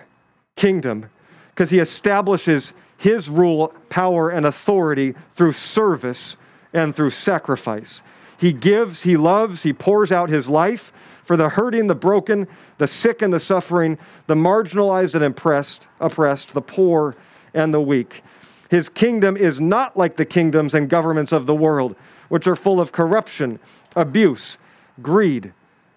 kingdom, 0.56 1.10
because 1.50 1.70
he 1.70 1.78
establishes 1.78 2.72
his 2.96 3.28
rule, 3.28 3.72
power, 3.88 4.28
and 4.30 4.46
authority 4.46 5.14
through 5.34 5.52
service 5.52 6.36
and 6.72 6.94
through 6.94 7.10
sacrifice. 7.10 8.02
He 8.38 8.52
gives, 8.52 9.02
he 9.02 9.16
loves, 9.16 9.62
he 9.62 9.72
pours 9.72 10.12
out 10.12 10.28
his 10.28 10.48
life 10.48 10.92
for 11.24 11.36
the 11.36 11.50
hurting, 11.50 11.86
the 11.86 11.94
broken, 11.94 12.48
the 12.78 12.86
sick 12.86 13.22
and 13.22 13.32
the 13.32 13.40
suffering, 13.40 13.98
the 14.26 14.34
marginalized 14.34 15.14
and 15.14 15.24
oppressed, 15.24 15.86
oppressed, 15.98 16.54
the 16.54 16.62
poor 16.62 17.14
and 17.54 17.72
the 17.72 17.80
weak. 17.80 18.22
His 18.68 18.88
kingdom 18.88 19.36
is 19.36 19.60
not 19.60 19.96
like 19.96 20.16
the 20.16 20.24
kingdoms 20.24 20.74
and 20.74 20.88
governments 20.88 21.32
of 21.32 21.46
the 21.46 21.54
world, 21.54 21.96
which 22.28 22.46
are 22.46 22.56
full 22.56 22.80
of 22.80 22.92
corruption, 22.92 23.58
abuse, 23.96 24.58
greed, 25.02 25.52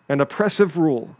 and 0.09 0.19
oppressive 0.21 0.77
rule. 0.77 1.15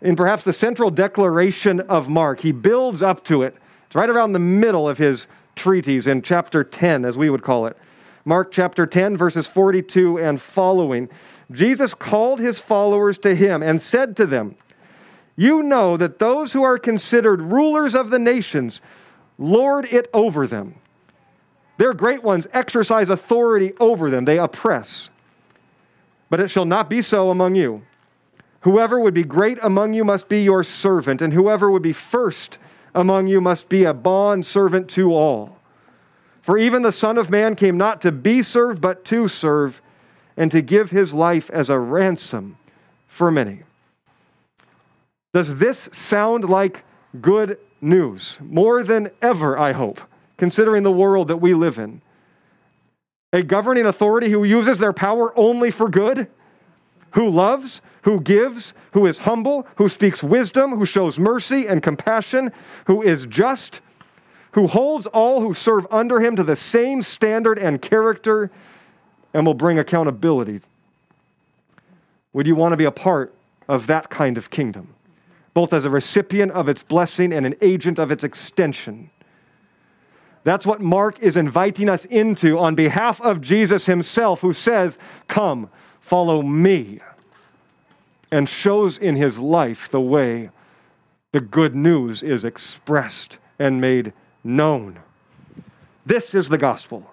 In 0.00 0.16
perhaps 0.16 0.44
the 0.44 0.52
central 0.52 0.90
declaration 0.90 1.80
of 1.80 2.08
Mark, 2.08 2.40
he 2.40 2.52
builds 2.52 3.02
up 3.02 3.24
to 3.24 3.42
it. 3.42 3.56
It's 3.86 3.96
right 3.96 4.08
around 4.08 4.32
the 4.32 4.38
middle 4.38 4.88
of 4.88 4.98
his 4.98 5.26
treatise 5.56 6.06
in 6.06 6.22
chapter 6.22 6.62
10, 6.62 7.04
as 7.04 7.18
we 7.18 7.28
would 7.28 7.42
call 7.42 7.66
it. 7.66 7.76
Mark 8.24 8.52
chapter 8.52 8.86
10, 8.86 9.16
verses 9.16 9.46
42 9.46 10.18
and 10.18 10.40
following. 10.40 11.08
Jesus 11.50 11.94
called 11.94 12.38
his 12.38 12.60
followers 12.60 13.18
to 13.18 13.34
him 13.34 13.62
and 13.62 13.80
said 13.80 14.16
to 14.16 14.26
them, 14.26 14.54
You 15.38 15.62
know 15.62 15.96
that 15.96 16.18
those 16.18 16.52
who 16.52 16.64
are 16.64 16.80
considered 16.80 17.40
rulers 17.40 17.94
of 17.94 18.10
the 18.10 18.18
nations 18.18 18.80
lord 19.38 19.84
it 19.92 20.10
over 20.12 20.48
them. 20.48 20.74
Their 21.76 21.94
great 21.94 22.24
ones 22.24 22.48
exercise 22.52 23.08
authority 23.08 23.72
over 23.78 24.10
them, 24.10 24.24
they 24.24 24.40
oppress. 24.40 25.10
But 26.28 26.40
it 26.40 26.48
shall 26.48 26.64
not 26.64 26.90
be 26.90 27.02
so 27.02 27.30
among 27.30 27.54
you. 27.54 27.82
Whoever 28.62 28.98
would 28.98 29.14
be 29.14 29.22
great 29.22 29.60
among 29.62 29.94
you 29.94 30.04
must 30.04 30.28
be 30.28 30.42
your 30.42 30.64
servant, 30.64 31.22
and 31.22 31.32
whoever 31.32 31.70
would 31.70 31.82
be 31.82 31.92
first 31.92 32.58
among 32.92 33.28
you 33.28 33.40
must 33.40 33.68
be 33.68 33.84
a 33.84 33.94
bond 33.94 34.44
servant 34.44 34.90
to 34.90 35.14
all. 35.14 35.56
For 36.42 36.58
even 36.58 36.82
the 36.82 36.90
Son 36.90 37.16
of 37.16 37.30
Man 37.30 37.54
came 37.54 37.78
not 37.78 38.00
to 38.00 38.10
be 38.10 38.42
served, 38.42 38.80
but 38.80 39.04
to 39.04 39.28
serve, 39.28 39.80
and 40.36 40.50
to 40.50 40.62
give 40.62 40.90
his 40.90 41.14
life 41.14 41.48
as 41.50 41.70
a 41.70 41.78
ransom 41.78 42.56
for 43.06 43.30
many. 43.30 43.62
Does 45.32 45.56
this 45.56 45.88
sound 45.92 46.44
like 46.44 46.84
good 47.20 47.58
news? 47.80 48.38
More 48.40 48.82
than 48.82 49.10
ever, 49.20 49.58
I 49.58 49.72
hope, 49.72 50.00
considering 50.36 50.82
the 50.82 50.92
world 50.92 51.28
that 51.28 51.36
we 51.36 51.54
live 51.54 51.78
in 51.78 52.02
a 53.32 53.42
governing 53.42 53.86
authority 53.86 54.30
who 54.30 54.44
uses 54.44 54.78
their 54.78 54.92
power 54.92 55.38
only 55.38 55.70
for 55.70 55.88
good, 55.88 56.28
who 57.12 57.28
loves, 57.28 57.82
who 58.02 58.20
gives, 58.20 58.72
who 58.92 59.06
is 59.06 59.18
humble, 59.18 59.66
who 59.76 59.88
speaks 59.88 60.22
wisdom, 60.22 60.70
who 60.72 60.86
shows 60.86 61.18
mercy 61.18 61.66
and 61.66 61.82
compassion, 61.82 62.52
who 62.86 63.02
is 63.02 63.26
just, 63.26 63.80
who 64.52 64.66
holds 64.66 65.06
all 65.06 65.40
who 65.40 65.52
serve 65.52 65.86
under 65.90 66.20
him 66.20 66.36
to 66.36 66.42
the 66.42 66.56
same 66.56 67.02
standard 67.02 67.58
and 67.58 67.82
character, 67.82 68.50
and 69.34 69.44
will 69.44 69.54
bring 69.54 69.78
accountability. 69.78 70.60
Would 72.32 72.46
you 72.46 72.56
want 72.56 72.72
to 72.72 72.76
be 72.76 72.84
a 72.84 72.90
part 72.90 73.34
of 73.68 73.86
that 73.88 74.08
kind 74.08 74.38
of 74.38 74.48
kingdom, 74.48 74.94
both 75.58 75.72
as 75.72 75.84
a 75.84 75.90
recipient 75.90 76.52
of 76.52 76.68
its 76.68 76.84
blessing 76.84 77.32
and 77.32 77.44
an 77.44 77.56
agent 77.60 77.98
of 77.98 78.12
its 78.12 78.22
extension? 78.22 79.10
That's 80.44 80.64
what 80.64 80.80
Mark 80.80 81.18
is 81.18 81.36
inviting 81.36 81.88
us 81.88 82.04
into 82.04 82.56
on 82.56 82.76
behalf 82.76 83.20
of 83.20 83.40
Jesus 83.40 83.86
himself, 83.86 84.40
who 84.40 84.52
says, 84.52 84.98
Come, 85.26 85.68
follow 85.98 86.42
me, 86.42 87.00
and 88.30 88.48
shows 88.48 88.98
in 88.98 89.16
his 89.16 89.40
life 89.40 89.88
the 89.88 90.00
way 90.00 90.50
the 91.32 91.40
good 91.40 91.74
news 91.74 92.22
is 92.22 92.44
expressed 92.44 93.38
and 93.58 93.80
made 93.80 94.12
known. 94.44 95.00
This 96.06 96.36
is 96.36 96.50
the 96.50 96.58
gospel. 96.58 97.10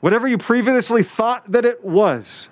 Whatever 0.00 0.26
you 0.26 0.38
previously 0.38 1.02
thought 1.02 1.52
that 1.52 1.66
it 1.66 1.84
was, 1.84 2.48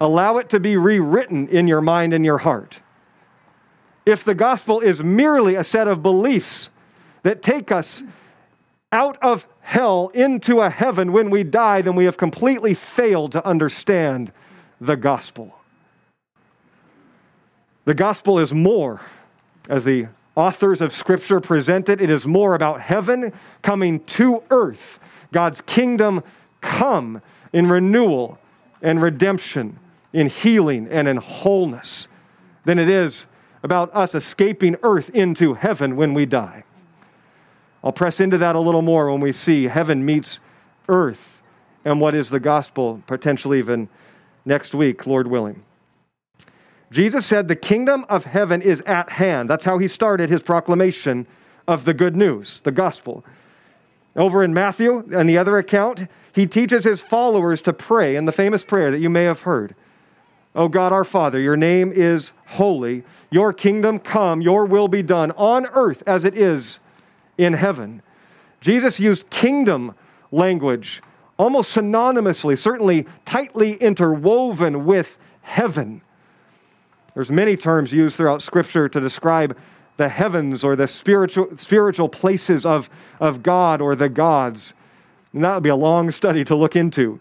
allow 0.00 0.38
it 0.38 0.48
to 0.48 0.58
be 0.58 0.78
rewritten 0.78 1.48
in 1.48 1.68
your 1.68 1.82
mind 1.82 2.14
and 2.14 2.24
your 2.24 2.38
heart. 2.38 2.80
If 4.08 4.24
the 4.24 4.34
gospel 4.34 4.80
is 4.80 5.04
merely 5.04 5.54
a 5.54 5.62
set 5.62 5.86
of 5.86 6.02
beliefs 6.02 6.70
that 7.24 7.42
take 7.42 7.70
us 7.70 8.02
out 8.90 9.18
of 9.20 9.46
hell 9.60 10.08
into 10.14 10.60
a 10.60 10.70
heaven 10.70 11.12
when 11.12 11.28
we 11.28 11.44
die, 11.44 11.82
then 11.82 11.94
we 11.94 12.06
have 12.06 12.16
completely 12.16 12.72
failed 12.72 13.32
to 13.32 13.46
understand 13.46 14.32
the 14.80 14.96
gospel. 14.96 15.54
The 17.84 17.92
gospel 17.92 18.38
is 18.38 18.54
more, 18.54 19.02
as 19.68 19.84
the 19.84 20.06
authors 20.34 20.80
of 20.80 20.94
Scripture 20.94 21.38
present 21.38 21.90
it, 21.90 22.00
it 22.00 22.08
is 22.08 22.26
more 22.26 22.54
about 22.54 22.80
heaven 22.80 23.34
coming 23.60 24.00
to 24.04 24.42
earth, 24.50 25.00
God's 25.32 25.60
kingdom 25.60 26.24
come 26.62 27.20
in 27.52 27.68
renewal 27.68 28.38
and 28.80 29.02
redemption, 29.02 29.78
in 30.14 30.28
healing 30.28 30.88
and 30.90 31.06
in 31.06 31.18
wholeness, 31.18 32.08
than 32.64 32.78
it 32.78 32.88
is 32.88 33.26
about 33.62 33.94
us 33.94 34.14
escaping 34.14 34.76
earth 34.82 35.10
into 35.10 35.54
heaven 35.54 35.96
when 35.96 36.14
we 36.14 36.26
die. 36.26 36.64
I'll 37.82 37.92
press 37.92 38.20
into 38.20 38.38
that 38.38 38.56
a 38.56 38.60
little 38.60 38.82
more 38.82 39.10
when 39.10 39.20
we 39.20 39.32
see 39.32 39.64
heaven 39.64 40.04
meets 40.04 40.40
earth 40.88 41.42
and 41.84 42.00
what 42.00 42.14
is 42.14 42.30
the 42.30 42.40
gospel, 42.40 43.02
potentially 43.06 43.58
even 43.58 43.88
next 44.44 44.74
week, 44.74 45.06
Lord 45.06 45.26
willing. 45.26 45.62
Jesus 46.90 47.26
said, 47.26 47.48
The 47.48 47.56
kingdom 47.56 48.04
of 48.08 48.24
heaven 48.24 48.62
is 48.62 48.80
at 48.82 49.10
hand. 49.10 49.48
That's 49.48 49.64
how 49.64 49.78
he 49.78 49.88
started 49.88 50.30
his 50.30 50.42
proclamation 50.42 51.26
of 51.66 51.84
the 51.84 51.94
good 51.94 52.16
news, 52.16 52.60
the 52.60 52.72
gospel. 52.72 53.24
Over 54.16 54.42
in 54.42 54.52
Matthew 54.52 55.06
and 55.14 55.28
the 55.28 55.38
other 55.38 55.58
account, 55.58 56.08
he 56.32 56.46
teaches 56.46 56.84
his 56.84 57.00
followers 57.00 57.62
to 57.62 57.72
pray 57.72 58.16
in 58.16 58.24
the 58.24 58.32
famous 58.32 58.64
prayer 58.64 58.90
that 58.90 58.98
you 58.98 59.10
may 59.10 59.24
have 59.24 59.42
heard. 59.42 59.74
O 60.54 60.68
God 60.68 60.92
our 60.92 61.04
Father, 61.04 61.38
your 61.38 61.56
name 61.56 61.92
is 61.92 62.32
holy. 62.46 63.04
Your 63.30 63.52
kingdom 63.52 63.98
come, 63.98 64.40
your 64.40 64.64
will 64.64 64.88
be 64.88 65.02
done 65.02 65.30
on 65.32 65.66
earth 65.68 66.02
as 66.06 66.24
it 66.24 66.36
is 66.36 66.80
in 67.36 67.52
heaven. 67.52 68.02
Jesus 68.60 68.98
used 68.98 69.30
kingdom 69.30 69.94
language 70.32 71.02
almost 71.36 71.76
synonymously, 71.76 72.58
certainly 72.58 73.06
tightly 73.24 73.74
interwoven 73.74 74.84
with 74.84 75.18
heaven. 75.42 76.02
There's 77.14 77.30
many 77.30 77.56
terms 77.56 77.92
used 77.92 78.16
throughout 78.16 78.42
Scripture 78.42 78.88
to 78.88 79.00
describe 79.00 79.56
the 79.96 80.08
heavens 80.08 80.64
or 80.64 80.76
the 80.76 80.86
spiritual, 80.86 81.56
spiritual 81.56 82.08
places 82.08 82.64
of, 82.66 82.90
of 83.20 83.42
God 83.42 83.80
or 83.80 83.94
the 83.94 84.08
gods. 84.08 84.72
And 85.32 85.44
that 85.44 85.54
would 85.54 85.62
be 85.62 85.68
a 85.68 85.76
long 85.76 86.10
study 86.10 86.44
to 86.44 86.54
look 86.54 86.76
into. 86.76 87.20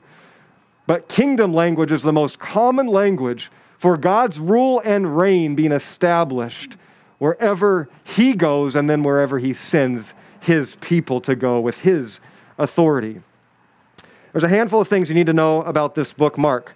But 0.87 1.09
kingdom 1.09 1.53
language 1.53 1.91
is 1.91 2.01
the 2.01 2.13
most 2.13 2.39
common 2.39 2.87
language 2.87 3.51
for 3.77 3.97
God's 3.97 4.39
rule 4.39 4.81
and 4.83 5.17
reign 5.17 5.53
being 5.53 5.73
established 5.73 6.77
wherever 7.19 7.89
He 8.03 8.33
goes 8.33 8.75
and 8.75 8.89
then 8.89 9.03
wherever 9.03 9.37
He 9.37 9.53
sends 9.53 10.13
His 10.39 10.75
people 10.77 11.21
to 11.21 11.35
go 11.35 11.59
with 11.59 11.81
His 11.81 12.19
authority. 12.57 13.21
There's 14.31 14.43
a 14.43 14.49
handful 14.49 14.81
of 14.81 14.87
things 14.87 15.09
you 15.09 15.15
need 15.15 15.25
to 15.27 15.33
know 15.33 15.61
about 15.63 15.95
this 15.95 16.13
book, 16.13 16.37
Mark. 16.37 16.75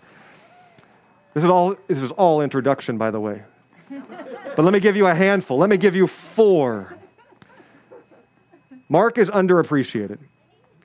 This 1.33 1.43
is 1.43 1.49
all, 1.49 1.75
this 1.87 2.03
is 2.03 2.11
all 2.11 2.41
introduction, 2.41 2.97
by 2.97 3.11
the 3.11 3.19
way. 3.19 3.43
but 3.89 4.59
let 4.59 4.73
me 4.73 4.79
give 4.79 4.95
you 4.95 5.07
a 5.07 5.15
handful. 5.15 5.57
Let 5.57 5.69
me 5.69 5.77
give 5.77 5.95
you 5.95 6.07
four. 6.07 6.95
Mark 8.89 9.17
is 9.17 9.29
underappreciated. 9.29 10.17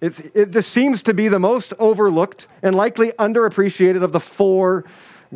It's, 0.01 0.21
it 0.21 0.51
just 0.51 0.71
seems 0.71 1.03
to 1.03 1.15
be 1.15 1.29
the 1.29 1.39
most 1.39 1.73
overlooked 1.79 2.49
and 2.63 2.77
likely 2.77 3.13
underappreciated 3.13 4.03
of 4.03 4.13
the 4.13 4.21
four 4.21 4.85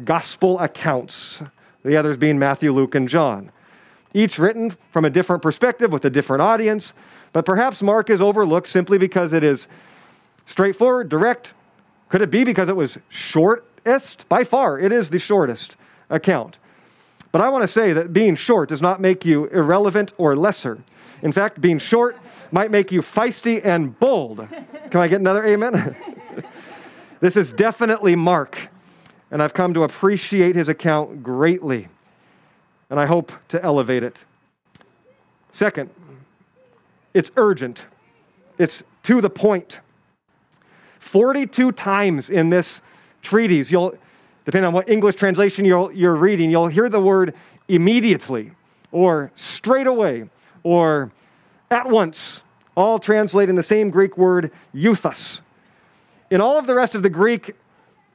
gospel 0.04 0.58
accounts, 0.58 1.42
the 1.84 1.96
others 1.96 2.16
being 2.16 2.38
Matthew, 2.38 2.72
Luke, 2.72 2.94
and 2.94 3.08
John. 3.08 3.50
Each 4.12 4.38
written 4.38 4.70
from 4.90 5.04
a 5.04 5.10
different 5.10 5.40
perspective 5.42 5.92
with 5.92 6.04
a 6.04 6.10
different 6.10 6.42
audience, 6.42 6.92
but 7.32 7.44
perhaps 7.44 7.82
Mark 7.82 8.10
is 8.10 8.20
overlooked 8.20 8.68
simply 8.68 8.98
because 8.98 9.32
it 9.32 9.44
is 9.44 9.66
straightforward, 10.46 11.08
direct. 11.08 11.54
Could 12.08 12.20
it 12.20 12.30
be 12.30 12.44
because 12.44 12.68
it 12.68 12.76
was 12.76 12.98
shortest? 13.08 14.28
By 14.28 14.44
far, 14.44 14.78
it 14.78 14.92
is 14.92 15.10
the 15.10 15.18
shortest 15.18 15.76
account. 16.10 16.58
But 17.32 17.40
I 17.40 17.48
want 17.48 17.62
to 17.62 17.68
say 17.68 17.92
that 17.92 18.12
being 18.12 18.34
short 18.34 18.68
does 18.68 18.82
not 18.82 19.00
make 19.00 19.24
you 19.24 19.46
irrelevant 19.46 20.12
or 20.18 20.36
lesser. 20.36 20.82
In 21.22 21.30
fact, 21.30 21.60
being 21.60 21.78
short 21.78 22.16
might 22.52 22.70
make 22.70 22.90
you 22.92 23.00
feisty 23.00 23.64
and 23.64 23.98
bold. 23.98 24.46
Can 24.90 25.00
I 25.00 25.08
get 25.08 25.20
another 25.20 25.44
amen? 25.44 25.96
this 27.20 27.36
is 27.36 27.52
definitely 27.52 28.16
Mark, 28.16 28.68
and 29.30 29.42
I've 29.42 29.54
come 29.54 29.74
to 29.74 29.82
appreciate 29.82 30.56
his 30.56 30.68
account 30.68 31.22
greatly, 31.22 31.88
and 32.88 32.98
I 32.98 33.06
hope 33.06 33.32
to 33.48 33.62
elevate 33.62 34.02
it. 34.02 34.24
Second, 35.52 35.90
it's 37.14 37.30
urgent, 37.36 37.86
it's 38.58 38.82
to 39.04 39.20
the 39.20 39.30
point. 39.30 39.80
42 40.98 41.72
times 41.72 42.30
in 42.30 42.50
this 42.50 42.80
treatise, 43.22 43.70
you'll, 43.70 43.96
depending 44.44 44.66
on 44.66 44.72
what 44.74 44.88
English 44.88 45.16
translation 45.16 45.64
you're, 45.64 45.90
you're 45.92 46.14
reading, 46.14 46.50
you'll 46.50 46.68
hear 46.68 46.88
the 46.88 47.00
word 47.00 47.34
immediately 47.68 48.52
or 48.92 49.30
straight 49.34 49.86
away 49.86 50.28
or 50.62 51.10
at 51.70 51.88
once, 51.88 52.42
all 52.76 52.98
translating 52.98 53.54
the 53.54 53.62
same 53.62 53.90
Greek 53.90 54.16
word 54.18 54.50
euthus. 54.74 55.40
In 56.30 56.40
all 56.40 56.58
of 56.58 56.66
the 56.66 56.74
rest 56.74 56.94
of 56.94 57.02
the 57.02 57.10
Greek 57.10 57.52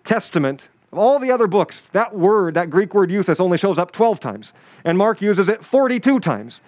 Testament, 0.04 0.70
of 0.92 0.98
all 0.98 1.20
the 1.20 1.32
other 1.32 1.48
books, 1.48 1.82
that 1.88 2.16
word, 2.16 2.54
that 2.54 2.70
Greek 2.70 2.94
word 2.94 3.10
euthus, 3.10 3.40
only 3.40 3.58
shows 3.58 3.78
up 3.78 3.92
12 3.92 4.20
times, 4.20 4.54
and 4.84 4.98
Mark 4.98 5.22
uses 5.22 5.50
it 5.50 5.64
42 5.64 6.20
times. 6.20 6.62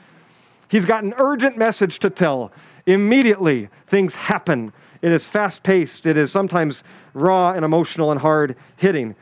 He's 0.69 0.86
got 0.86 1.04
an 1.04 1.13
urgent 1.17 1.58
message 1.58 2.00
to 2.00 2.10
tell. 2.10 2.52
Immediately, 2.86 3.69
things 3.86 4.15
happen. 4.15 4.73
It 5.02 5.12
is 5.12 5.26
fast 5.26 5.63
paced, 5.63 6.06
it 6.06 6.17
is 6.17 6.32
sometimes 6.32 6.84
raw 7.13 7.52
and 7.52 7.63
emotional 7.63 8.12
and 8.12 8.19
hard 8.19 8.56
hitting. 8.76 9.15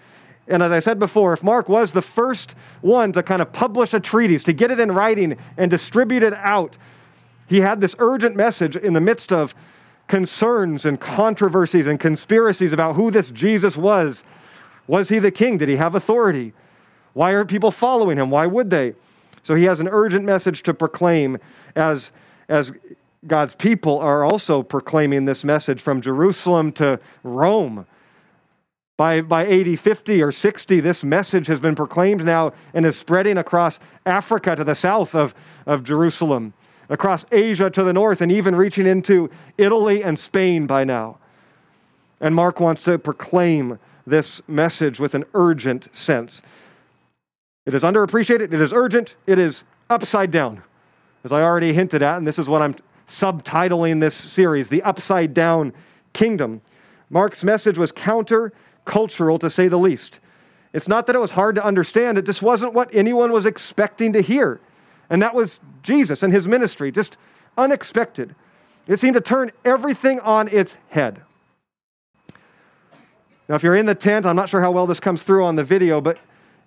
And 0.47 0.62
as 0.62 0.71
I 0.71 0.80
said 0.80 0.99
before, 0.99 1.34
if 1.34 1.43
Mark 1.43 1.67
was 1.67 1.91
the 1.91 2.01
first 2.01 2.56
one 2.82 3.12
to 3.13 3.23
kind 3.23 3.41
of 3.41 3.51
publish 3.51 3.93
a 3.93 3.99
treatise, 3.99 4.43
to 4.43 4.54
get 4.54 4.69
it 4.69 4.80
in 4.80 4.91
writing 4.91 5.38
and 5.58 5.71
distribute 5.71 6.21
it 6.21 6.34
out, 6.36 6.78
he 7.47 7.62
had 7.62 7.81
this 7.81 7.95
urgent 7.99 8.36
message 8.36 8.75
in 8.75 8.93
the 8.93 9.01
midst 9.01 9.31
of 9.31 9.53
concerns 10.08 10.86
and 10.86 10.99
controversies 10.99 11.88
and 11.88 11.99
conspiracies 11.99 12.73
about 12.73 12.95
who 12.95 13.12
this 13.12 13.31
Jesus 13.31 13.77
was. 13.77 14.23
Was 14.88 15.10
he 15.10 15.19
the 15.19 15.31
king? 15.31 15.58
Did 15.58 15.69
he 15.69 15.77
have 15.77 15.95
authority? 15.95 16.53
Why 17.13 17.31
are 17.31 17.45
people 17.45 17.71
following 17.71 18.17
him? 18.17 18.29
Why 18.29 18.45
would 18.45 18.69
they? 18.69 18.93
So 19.43 19.55
he 19.55 19.63
has 19.65 19.79
an 19.79 19.88
urgent 19.88 20.25
message 20.25 20.63
to 20.63 20.73
proclaim 20.73 21.38
as, 21.75 22.12
as 22.49 22.71
God's 23.25 23.55
people 23.55 23.99
are 23.99 24.23
also 24.23 24.63
proclaiming 24.63 25.25
this 25.25 25.43
message 25.43 25.81
from 25.81 26.01
Jerusalem 26.01 26.71
to 26.73 26.99
Rome. 27.23 27.86
By, 28.97 29.21
by 29.21 29.45
AD 29.45 29.79
50 29.79 30.21
or 30.21 30.31
60, 30.31 30.79
this 30.79 31.03
message 31.03 31.47
has 31.47 31.60
been 31.60 31.75
proclaimed 31.75 32.23
now 32.23 32.53
and 32.73 32.86
is 32.86 32.95
spreading 32.95 33.38
across 33.38 33.79
Africa 34.05 34.55
to 34.55 34.63
the 34.63 34.75
south 34.75 35.13
of, 35.13 35.34
of 35.65 35.84
Jerusalem 35.84 36.53
across 36.89 37.25
Asia 37.31 37.69
to 37.69 37.83
the 37.83 37.93
north, 37.93 38.21
and 38.21 38.31
even 38.31 38.55
reaching 38.55 38.85
into 38.85 39.29
Italy 39.57 40.03
and 40.03 40.17
Spain 40.17 40.67
by 40.67 40.83
now. 40.83 41.17
And 42.19 42.35
Mark 42.35 42.59
wants 42.59 42.83
to 42.83 42.97
proclaim 42.97 43.79
this 44.07 44.41
message 44.47 44.99
with 44.99 45.15
an 45.15 45.25
urgent 45.33 45.93
sense. 45.95 46.41
It 47.65 47.73
is 47.73 47.83
underappreciated, 47.83 48.53
it 48.53 48.61
is 48.61 48.71
urgent, 48.71 49.15
it 49.25 49.39
is 49.39 49.63
upside 49.89 50.31
down, 50.31 50.61
as 51.23 51.31
I 51.31 51.41
already 51.41 51.73
hinted 51.73 52.03
at, 52.03 52.17
and 52.17 52.27
this 52.27 52.37
is 52.37 52.47
what 52.47 52.61
I'm 52.61 52.75
subtitling 53.07 53.99
this 53.99 54.15
series 54.15 54.69
The 54.69 54.83
Upside 54.83 55.33
Down 55.33 55.73
Kingdom. 56.13 56.61
Mark's 57.09 57.43
message 57.43 57.77
was 57.77 57.91
counter 57.91 58.53
cultural 58.85 59.39
to 59.39 59.49
say 59.49 59.67
the 59.67 59.79
least. 59.79 60.19
It's 60.73 60.87
not 60.87 61.07
that 61.07 61.15
it 61.15 61.19
was 61.19 61.31
hard 61.31 61.55
to 61.55 61.65
understand, 61.65 62.17
it 62.17 62.25
just 62.25 62.41
wasn't 62.41 62.73
what 62.73 62.89
anyone 62.93 63.31
was 63.31 63.45
expecting 63.45 64.13
to 64.13 64.21
hear. 64.21 64.59
And 65.09 65.21
that 65.21 65.35
was 65.35 65.59
Jesus 65.83 66.23
and 66.23 66.33
his 66.33 66.47
ministry, 66.47 66.91
just 66.91 67.17
unexpected. 67.57 68.35
It 68.87 68.99
seemed 68.99 69.15
to 69.15 69.21
turn 69.21 69.51
everything 69.63 70.19
on 70.19 70.47
its 70.47 70.77
head. 70.89 71.21
Now, 73.47 73.55
if 73.55 73.63
you're 73.63 73.75
in 73.75 73.85
the 73.85 73.95
tent, 73.95 74.25
I'm 74.25 74.35
not 74.35 74.49
sure 74.49 74.61
how 74.61 74.71
well 74.71 74.87
this 74.87 74.99
comes 74.99 75.23
through 75.23 75.43
on 75.43 75.55
the 75.55 75.63
video, 75.63 76.01
but 76.01 76.17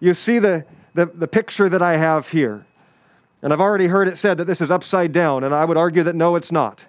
you 0.00 0.14
see 0.14 0.38
the, 0.38 0.64
the, 0.94 1.06
the, 1.06 1.26
picture 1.26 1.68
that 1.68 1.82
I 1.82 1.96
have 1.96 2.28
here. 2.30 2.64
And 3.42 3.52
I've 3.52 3.60
already 3.60 3.88
heard 3.88 4.06
it 4.06 4.16
said 4.16 4.38
that 4.38 4.46
this 4.46 4.60
is 4.60 4.70
upside 4.70 5.12
down, 5.12 5.42
and 5.42 5.54
I 5.54 5.64
would 5.64 5.76
argue 5.76 6.04
that 6.04 6.14
no, 6.14 6.36
it's 6.36 6.52
not. 6.52 6.86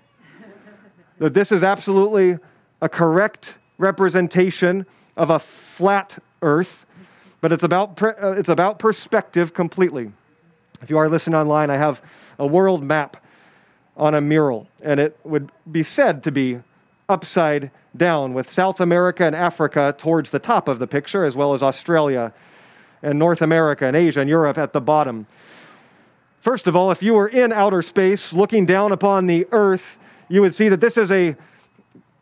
that 1.18 1.34
this 1.34 1.52
is 1.52 1.64
absolutely 1.64 2.38
a 2.82 2.90
correct 2.90 3.58
representation 3.80 4.86
of 5.18 5.32
a 5.32 5.40
flat 5.40 6.22
earth, 6.42 6.86
but 7.42 7.52
it's 7.52 7.64
about, 7.64 8.02
uh, 8.02 8.32
it's 8.32 8.50
about 8.50 8.78
perspective 8.78 9.54
completely. 9.54 10.12
If 10.82 10.90
you 10.90 10.98
are 10.98 11.10
listening 11.10 11.36
online, 11.36 11.70
I 11.70 11.78
have 11.78 12.02
a 12.38 12.48
world 12.48 12.84
map 12.84 13.18
on 13.98 14.16
a 14.16 14.22
mural, 14.22 14.68
and 14.82 15.00
it 15.00 15.20
would 15.24 15.52
be 15.70 15.84
said 15.84 16.24
to 16.24 16.32
be 16.32 16.60
upside 17.10 17.72
down, 17.98 18.34
with 18.34 18.54
South 18.54 18.80
America 18.80 19.24
and 19.24 19.36
Africa 19.36 19.96
towards 19.98 20.30
the 20.30 20.40
top 20.40 20.68
of 20.68 20.80
the 20.80 20.88
picture, 20.88 21.26
as 21.26 21.36
well 21.36 21.54
as 21.54 21.64
Australia 21.64 22.32
and 23.02 23.18
North 23.18 23.42
America 23.42 23.86
and 23.86 23.96
Asia 23.96 24.22
and 24.22 24.30
Europe 24.30 24.58
at 24.58 24.74
the 24.74 24.82
bottom. 24.82 25.26
First 26.40 26.68
of 26.68 26.76
all, 26.76 26.92
if 26.92 27.02
you 27.02 27.16
were 27.16 27.28
in 27.28 27.52
outer 27.52 27.82
space 27.82 28.32
looking 28.32 28.66
down 28.66 28.92
upon 28.92 29.26
the 29.26 29.48
earth, 29.52 29.98
you 30.30 30.42
would 30.42 30.54
see 30.54 30.70
that 30.70 30.82
this 30.82 30.98
is 30.98 31.12
a 31.12 31.36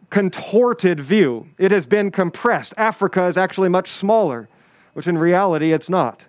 contorted 0.10 1.00
view. 1.02 1.50
It 1.58 1.72
has 1.72 1.86
been 1.86 2.10
compressed. 2.10 2.74
Africa 2.78 3.26
is 3.26 3.38
actually 3.38 3.70
much 3.70 3.92
smaller, 3.92 4.48
which 4.94 5.06
in 5.06 5.18
reality 5.18 5.74
it's 5.74 5.90
not. 5.90 6.26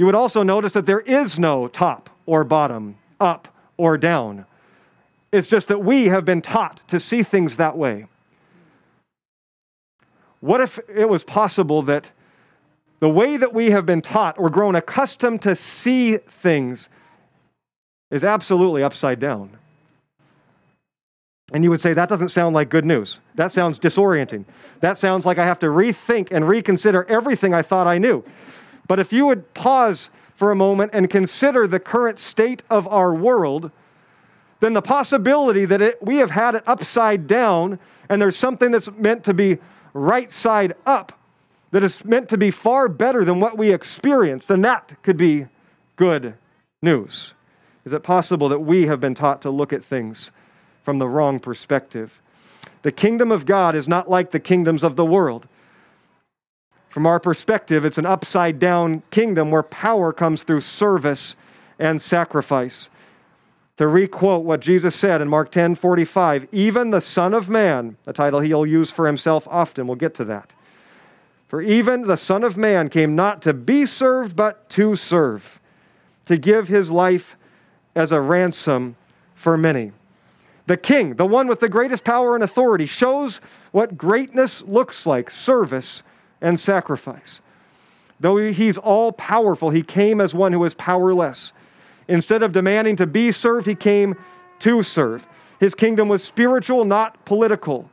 You 0.00 0.06
would 0.06 0.14
also 0.14 0.42
notice 0.42 0.72
that 0.72 0.86
there 0.86 1.00
is 1.00 1.38
no 1.38 1.68
top 1.68 2.08
or 2.24 2.42
bottom, 2.42 2.96
up 3.20 3.54
or 3.76 3.98
down. 3.98 4.46
It's 5.30 5.46
just 5.46 5.68
that 5.68 5.84
we 5.84 6.06
have 6.06 6.24
been 6.24 6.40
taught 6.40 6.80
to 6.88 6.98
see 6.98 7.22
things 7.22 7.56
that 7.56 7.76
way. 7.76 8.06
What 10.40 10.62
if 10.62 10.80
it 10.88 11.06
was 11.10 11.22
possible 11.22 11.82
that 11.82 12.12
The 13.00 13.08
way 13.08 13.38
that 13.38 13.54
we 13.54 13.70
have 13.70 13.86
been 13.86 14.02
taught 14.02 14.38
or 14.38 14.50
grown 14.50 14.76
accustomed 14.76 15.42
to 15.42 15.56
see 15.56 16.18
things 16.18 16.90
is 18.10 18.22
absolutely 18.22 18.82
upside 18.82 19.18
down. 19.18 19.56
And 21.52 21.64
you 21.64 21.70
would 21.70 21.80
say, 21.80 21.94
that 21.94 22.08
doesn't 22.08 22.28
sound 22.28 22.54
like 22.54 22.68
good 22.68 22.84
news. 22.84 23.18
That 23.34 23.50
sounds 23.52 23.78
disorienting. 23.78 24.44
That 24.80 24.98
sounds 24.98 25.26
like 25.26 25.38
I 25.38 25.46
have 25.46 25.58
to 25.60 25.66
rethink 25.66 26.28
and 26.30 26.46
reconsider 26.46 27.04
everything 27.08 27.54
I 27.54 27.62
thought 27.62 27.86
I 27.86 27.98
knew. 27.98 28.22
But 28.90 28.98
if 28.98 29.12
you 29.12 29.26
would 29.26 29.54
pause 29.54 30.10
for 30.34 30.50
a 30.50 30.56
moment 30.56 30.90
and 30.92 31.08
consider 31.08 31.68
the 31.68 31.78
current 31.78 32.18
state 32.18 32.64
of 32.68 32.88
our 32.88 33.14
world, 33.14 33.70
then 34.58 34.72
the 34.72 34.82
possibility 34.82 35.64
that 35.64 35.80
it, 35.80 36.02
we 36.02 36.16
have 36.16 36.32
had 36.32 36.56
it 36.56 36.64
upside 36.66 37.28
down 37.28 37.78
and 38.08 38.20
there's 38.20 38.36
something 38.36 38.72
that's 38.72 38.90
meant 38.90 39.22
to 39.26 39.32
be 39.32 39.58
right 39.94 40.32
side 40.32 40.74
up 40.86 41.16
that 41.70 41.84
is 41.84 42.04
meant 42.04 42.28
to 42.30 42.36
be 42.36 42.50
far 42.50 42.88
better 42.88 43.24
than 43.24 43.38
what 43.38 43.56
we 43.56 43.72
experience, 43.72 44.46
then 44.46 44.62
that 44.62 45.00
could 45.04 45.16
be 45.16 45.46
good 45.94 46.34
news. 46.82 47.34
Is 47.84 47.92
it 47.92 48.02
possible 48.02 48.48
that 48.48 48.58
we 48.58 48.88
have 48.88 49.00
been 49.00 49.14
taught 49.14 49.40
to 49.42 49.50
look 49.50 49.72
at 49.72 49.84
things 49.84 50.32
from 50.82 50.98
the 50.98 51.06
wrong 51.06 51.38
perspective? 51.38 52.20
The 52.82 52.90
kingdom 52.90 53.30
of 53.30 53.46
God 53.46 53.76
is 53.76 53.86
not 53.86 54.10
like 54.10 54.32
the 54.32 54.40
kingdoms 54.40 54.82
of 54.82 54.96
the 54.96 55.06
world. 55.06 55.46
From 56.90 57.06
our 57.06 57.20
perspective, 57.20 57.84
it's 57.84 57.98
an 57.98 58.04
upside 58.04 58.58
down 58.58 59.04
kingdom 59.12 59.52
where 59.52 59.62
power 59.62 60.12
comes 60.12 60.42
through 60.42 60.62
service 60.62 61.36
and 61.78 62.02
sacrifice. 62.02 62.90
To 63.76 63.86
requote 63.86 64.44
what 64.44 64.58
Jesus 64.58 64.96
said 64.96 65.22
in 65.22 65.28
Mark 65.28 65.52
10 65.52 65.76
45, 65.76 66.48
even 66.50 66.90
the 66.90 67.00
Son 67.00 67.32
of 67.32 67.48
Man, 67.48 67.96
a 68.06 68.12
title 68.12 68.40
he'll 68.40 68.66
use 68.66 68.90
for 68.90 69.06
himself 69.06 69.46
often, 69.48 69.86
we'll 69.86 69.94
get 69.94 70.14
to 70.16 70.24
that. 70.24 70.52
For 71.46 71.62
even 71.62 72.02
the 72.02 72.16
Son 72.16 72.42
of 72.42 72.56
Man 72.56 72.88
came 72.88 73.14
not 73.14 73.40
to 73.42 73.54
be 73.54 73.86
served, 73.86 74.34
but 74.34 74.68
to 74.70 74.96
serve, 74.96 75.60
to 76.26 76.36
give 76.36 76.66
his 76.66 76.90
life 76.90 77.36
as 77.94 78.10
a 78.10 78.20
ransom 78.20 78.96
for 79.36 79.56
many. 79.56 79.92
The 80.66 80.76
king, 80.76 81.14
the 81.14 81.26
one 81.26 81.46
with 81.46 81.60
the 81.60 81.68
greatest 81.68 82.02
power 82.02 82.34
and 82.34 82.42
authority, 82.42 82.86
shows 82.86 83.40
what 83.70 83.96
greatness 83.96 84.62
looks 84.62 85.06
like 85.06 85.30
service 85.30 86.02
and 86.40 86.58
sacrifice. 86.58 87.40
Though 88.18 88.36
he's 88.36 88.76
all 88.76 89.12
powerful, 89.12 89.70
he 89.70 89.82
came 89.82 90.20
as 90.20 90.34
one 90.34 90.52
who 90.52 90.62
is 90.64 90.74
powerless. 90.74 91.52
Instead 92.06 92.42
of 92.42 92.52
demanding 92.52 92.96
to 92.96 93.06
be 93.06 93.32
served, 93.32 93.66
he 93.66 93.74
came 93.74 94.14
to 94.60 94.82
serve. 94.82 95.26
His 95.58 95.74
kingdom 95.74 96.08
was 96.08 96.22
spiritual, 96.22 96.84
not 96.84 97.24
political. 97.24 97.90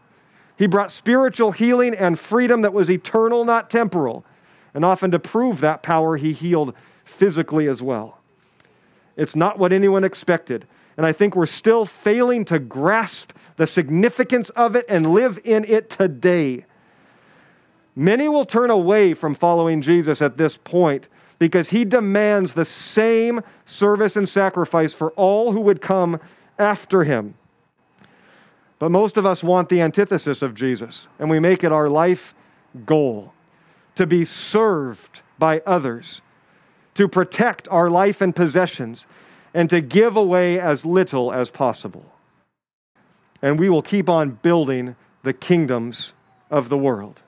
He 0.57 0.67
brought 0.67 0.91
spiritual 0.91 1.51
healing 1.51 1.95
and 1.95 2.17
freedom 2.17 2.61
that 2.63 2.73
was 2.73 2.89
eternal, 2.89 3.45
not 3.45 3.69
temporal. 3.69 4.25
And 4.73 4.83
often 4.83 5.11
to 5.11 5.19
prove 5.19 5.59
that 5.61 5.83
power, 5.83 6.17
he 6.17 6.33
healed 6.33 6.73
physically 7.05 7.67
as 7.67 7.81
well. 7.81 8.19
It's 9.15 9.35
not 9.35 9.57
what 9.57 9.73
anyone 9.73 10.03
expected. 10.03 10.67
And 10.97 11.05
I 11.05 11.11
think 11.11 11.35
we're 11.35 11.45
still 11.45 11.85
failing 11.85 12.43
to 12.45 12.59
grasp 12.59 13.31
the 13.55 13.67
significance 13.67 14.49
of 14.51 14.75
it 14.75 14.85
and 14.89 15.13
live 15.13 15.39
in 15.43 15.63
it 15.65 15.89
today. 15.89 16.65
Many 17.99 18.29
will 18.29 18.45
turn 18.45 18.69
away 18.69 19.15
from 19.15 19.33
following 19.33 19.81
Jesus 19.81 20.21
at 20.21 20.37
this 20.37 20.55
point 20.55 21.07
because 21.39 21.69
he 21.69 21.83
demands 21.83 22.53
the 22.53 22.63
same 22.63 23.41
service 23.65 24.15
and 24.15 24.29
sacrifice 24.29 24.93
for 24.93 25.09
all 25.13 25.51
who 25.51 25.61
would 25.61 25.81
come 25.81 26.19
after 26.59 27.05
him. 27.05 27.33
But 28.77 28.91
most 28.91 29.17
of 29.17 29.25
us 29.25 29.43
want 29.43 29.69
the 29.69 29.81
antithesis 29.81 30.43
of 30.43 30.53
Jesus, 30.53 31.07
and 31.17 31.27
we 31.27 31.39
make 31.39 31.63
it 31.63 31.71
our 31.71 31.89
life 31.89 32.35
goal 32.85 33.33
to 33.95 34.05
be 34.05 34.23
served 34.23 35.23
by 35.39 35.63
others, 35.65 36.21
to 36.93 37.07
protect 37.07 37.67
our 37.69 37.89
life 37.89 38.21
and 38.21 38.35
possessions, 38.35 39.07
and 39.55 39.71
to 39.71 39.81
give 39.81 40.15
away 40.15 40.59
as 40.59 40.85
little 40.85 41.33
as 41.33 41.49
possible. 41.49 42.05
And 43.41 43.57
we 43.57 43.71
will 43.71 43.81
keep 43.81 44.07
on 44.07 44.33
building 44.33 44.95
the 45.23 45.33
kingdoms 45.33 46.13
of 46.51 46.69
the 46.69 46.77
world. 46.77 47.23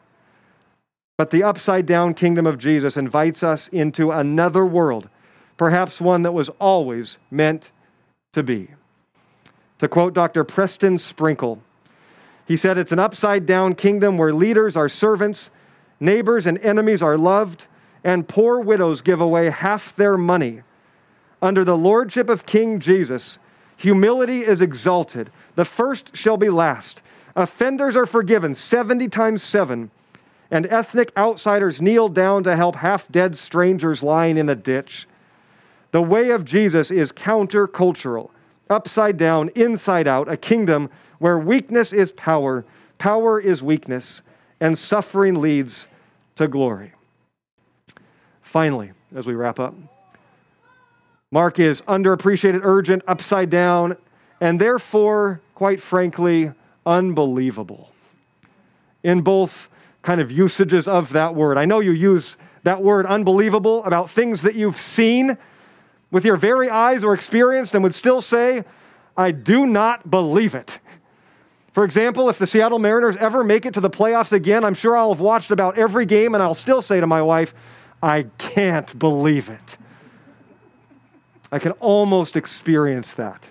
But 1.19 1.31
the 1.31 1.43
upside 1.43 1.85
down 1.85 2.13
kingdom 2.13 2.47
of 2.47 2.57
Jesus 2.57 2.95
invites 2.95 3.43
us 3.43 3.67
into 3.67 4.09
another 4.09 4.65
world, 4.65 5.09
perhaps 5.57 5.99
one 5.99 6.21
that 6.21 6.31
was 6.31 6.47
always 6.61 7.17
meant 7.29 7.71
to 8.31 8.41
be. 8.41 8.69
To 9.79 9.89
quote 9.89 10.13
Dr. 10.13 10.45
Preston 10.45 10.97
Sprinkle, 10.97 11.61
he 12.45 12.55
said, 12.55 12.77
It's 12.77 12.93
an 12.93 12.99
upside 12.99 13.45
down 13.45 13.75
kingdom 13.75 14.17
where 14.17 14.31
leaders 14.31 14.77
are 14.77 14.87
servants, 14.87 15.51
neighbors 15.99 16.45
and 16.45 16.57
enemies 16.59 17.01
are 17.01 17.17
loved, 17.17 17.67
and 18.01 18.25
poor 18.25 18.61
widows 18.61 19.01
give 19.01 19.19
away 19.19 19.49
half 19.49 19.93
their 19.93 20.17
money. 20.17 20.61
Under 21.41 21.65
the 21.65 21.75
lordship 21.75 22.29
of 22.29 22.45
King 22.45 22.79
Jesus, 22.79 23.39
humility 23.75 24.45
is 24.45 24.61
exalted. 24.61 25.31
The 25.55 25.65
first 25.65 26.15
shall 26.15 26.37
be 26.37 26.49
last. 26.49 27.01
Offenders 27.35 27.97
are 27.97 28.05
forgiven 28.05 28.55
70 28.55 29.09
times 29.09 29.43
7 29.43 29.91
and 30.51 30.65
ethnic 30.67 31.11
outsiders 31.15 31.81
kneel 31.81 32.09
down 32.09 32.43
to 32.43 32.55
help 32.55 32.77
half 32.77 33.07
dead 33.11 33.37
strangers 33.37 34.01
lying 34.01 34.37
in 34.37 34.49
a 34.49 34.55
ditch. 34.55 35.07
The 35.91 36.01
way 36.01 36.31
of 36.31 36.45
Jesus 36.45 36.91
is 36.91 37.11
countercultural, 37.11 38.29
upside 38.69 39.17
down, 39.17 39.49
inside 39.49 40.07
out, 40.07 40.31
a 40.31 40.37
kingdom 40.37 40.89
where 41.19 41.37
weakness 41.37 41.93
is 41.93 42.11
power, 42.11 42.65
power 42.97 43.39
is 43.39 43.61
weakness, 43.61 44.21
and 44.59 44.77
suffering 44.77 45.35
leads 45.35 45.87
to 46.35 46.47
glory. 46.47 46.93
Finally, 48.41 48.91
as 49.15 49.27
we 49.27 49.33
wrap 49.33 49.59
up, 49.59 49.75
Mark 51.31 51.59
is 51.59 51.81
underappreciated, 51.81 52.61
urgent, 52.63 53.03
upside 53.07 53.49
down, 53.49 53.95
and 54.41 54.59
therefore, 54.59 55.41
quite 55.53 55.79
frankly, 55.79 56.51
unbelievable. 56.85 57.91
In 59.03 59.21
both 59.21 59.69
kind 60.01 60.21
of 60.21 60.31
usages 60.31 60.87
of 60.87 61.11
that 61.13 61.35
word. 61.35 61.57
I 61.57 61.65
know 61.65 61.79
you 61.79 61.91
use 61.91 62.37
that 62.63 62.81
word 62.81 63.05
unbelievable 63.05 63.83
about 63.83 64.09
things 64.09 64.41
that 64.43 64.55
you've 64.55 64.77
seen 64.77 65.37
with 66.11 66.25
your 66.25 66.37
very 66.37 66.69
eyes 66.69 67.03
or 67.03 67.13
experienced 67.13 67.75
and 67.75 67.83
would 67.83 67.95
still 67.95 68.21
say, 68.21 68.63
I 69.15 69.31
do 69.31 69.65
not 69.65 70.09
believe 70.09 70.55
it. 70.55 70.79
For 71.73 71.83
example, 71.83 72.29
if 72.29 72.39
the 72.39 72.47
Seattle 72.47 72.79
Mariners 72.79 73.15
ever 73.17 73.43
make 73.43 73.65
it 73.65 73.75
to 73.75 73.81
the 73.81 73.89
playoffs 73.89 74.31
again, 74.31 74.63
I'm 74.63 74.73
sure 74.73 74.97
I'll 74.97 75.13
have 75.13 75.21
watched 75.21 75.51
about 75.51 75.77
every 75.77 76.05
game 76.05 76.33
and 76.33 76.41
I'll 76.41 76.55
still 76.55 76.81
say 76.81 76.99
to 76.99 77.07
my 77.07 77.21
wife, 77.21 77.53
I 78.01 78.23
can't 78.37 78.97
believe 78.97 79.49
it. 79.49 79.77
I 81.51 81.59
can 81.59 81.73
almost 81.73 82.35
experience 82.35 83.13
that. 83.15 83.49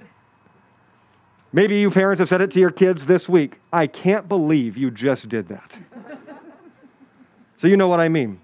Maybe 1.52 1.76
you 1.76 1.90
parents 1.90 2.18
have 2.18 2.28
said 2.28 2.40
it 2.40 2.50
to 2.52 2.60
your 2.60 2.70
kids 2.70 3.06
this 3.06 3.28
week. 3.28 3.60
I 3.72 3.86
can't 3.86 4.28
believe 4.28 4.76
you 4.76 4.90
just 4.90 5.28
did 5.28 5.48
that. 5.48 5.78
So 7.58 7.68
you 7.68 7.76
know 7.76 7.88
what 7.88 8.00
I 8.00 8.08
mean. 8.08 8.40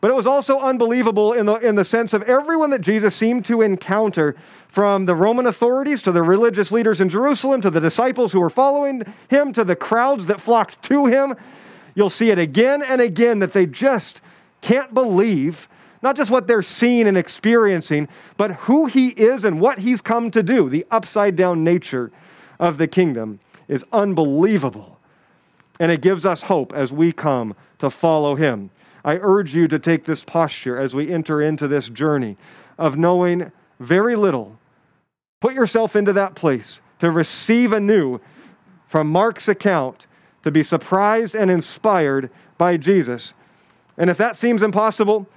But 0.00 0.10
it 0.10 0.14
was 0.14 0.26
also 0.26 0.60
unbelievable 0.60 1.32
in 1.32 1.46
the, 1.46 1.54
in 1.54 1.74
the 1.74 1.84
sense 1.84 2.12
of 2.12 2.22
everyone 2.22 2.70
that 2.70 2.80
Jesus 2.80 3.14
seemed 3.14 3.44
to 3.46 3.62
encounter, 3.62 4.36
from 4.68 5.06
the 5.06 5.14
Roman 5.14 5.46
authorities 5.46 6.02
to 6.02 6.12
the 6.12 6.22
religious 6.22 6.70
leaders 6.70 7.00
in 7.00 7.08
Jerusalem 7.08 7.60
to 7.62 7.70
the 7.70 7.80
disciples 7.80 8.32
who 8.32 8.40
were 8.40 8.50
following 8.50 9.02
him 9.28 9.52
to 9.54 9.64
the 9.64 9.74
crowds 9.74 10.26
that 10.26 10.40
flocked 10.40 10.82
to 10.84 11.06
him. 11.06 11.34
You'll 11.94 12.10
see 12.10 12.30
it 12.30 12.38
again 12.38 12.82
and 12.82 13.00
again 13.00 13.38
that 13.40 13.52
they 13.52 13.66
just 13.66 14.20
can't 14.60 14.92
believe 14.92 15.68
not 16.00 16.16
just 16.16 16.30
what 16.30 16.46
they're 16.46 16.62
seeing 16.62 17.08
and 17.08 17.16
experiencing, 17.16 18.08
but 18.36 18.52
who 18.52 18.86
he 18.86 19.08
is 19.08 19.44
and 19.44 19.60
what 19.60 19.80
he's 19.80 20.00
come 20.00 20.30
to 20.30 20.42
do. 20.44 20.68
The 20.68 20.86
upside 20.92 21.34
down 21.34 21.64
nature 21.64 22.12
of 22.60 22.78
the 22.78 22.86
kingdom 22.86 23.40
is 23.66 23.84
unbelievable. 23.92 25.00
And 25.78 25.92
it 25.92 26.00
gives 26.00 26.26
us 26.26 26.42
hope 26.42 26.72
as 26.72 26.92
we 26.92 27.12
come 27.12 27.54
to 27.78 27.90
follow 27.90 28.34
him. 28.34 28.70
I 29.04 29.16
urge 29.16 29.54
you 29.54 29.68
to 29.68 29.78
take 29.78 30.04
this 30.04 30.24
posture 30.24 30.78
as 30.78 30.94
we 30.94 31.12
enter 31.12 31.40
into 31.40 31.68
this 31.68 31.88
journey 31.88 32.36
of 32.78 32.96
knowing 32.96 33.52
very 33.78 34.16
little. 34.16 34.58
Put 35.40 35.54
yourself 35.54 35.94
into 35.94 36.12
that 36.14 36.34
place 36.34 36.80
to 36.98 37.10
receive 37.10 37.72
anew 37.72 38.20
from 38.86 39.08
Mark's 39.08 39.48
account, 39.48 40.06
to 40.42 40.50
be 40.50 40.62
surprised 40.62 41.34
and 41.34 41.50
inspired 41.50 42.30
by 42.56 42.76
Jesus. 42.76 43.34
And 43.96 44.10
if 44.10 44.16
that 44.16 44.36
seems 44.36 44.62
impossible, 44.62 45.28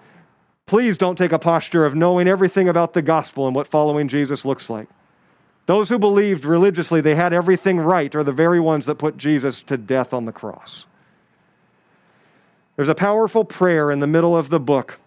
please 0.65 0.97
don't 0.97 1.17
take 1.17 1.31
a 1.31 1.39
posture 1.39 1.85
of 1.85 1.95
knowing 1.95 2.27
everything 2.27 2.69
about 2.69 2.93
the 2.93 3.01
gospel 3.01 3.45
and 3.45 3.55
what 3.55 3.67
following 3.67 4.07
Jesus 4.07 4.45
looks 4.45 4.69
like. 4.69 4.87
Those 5.71 5.87
who 5.87 5.97
believed 5.97 6.43
religiously 6.43 6.99
they 6.99 7.15
had 7.15 7.31
everything 7.31 7.79
right 7.79 8.13
are 8.13 8.25
the 8.25 8.33
very 8.33 8.59
ones 8.59 8.87
that 8.87 8.95
put 8.95 9.15
Jesus 9.15 9.63
to 9.63 9.77
death 9.77 10.13
on 10.13 10.25
the 10.25 10.33
cross. 10.33 10.85
There's 12.75 12.89
a 12.89 12.93
powerful 12.93 13.45
prayer 13.45 13.89
in 13.89 14.01
the 14.01 14.05
middle 14.05 14.35
of 14.35 14.49
the 14.49 14.59
book. 14.59 14.99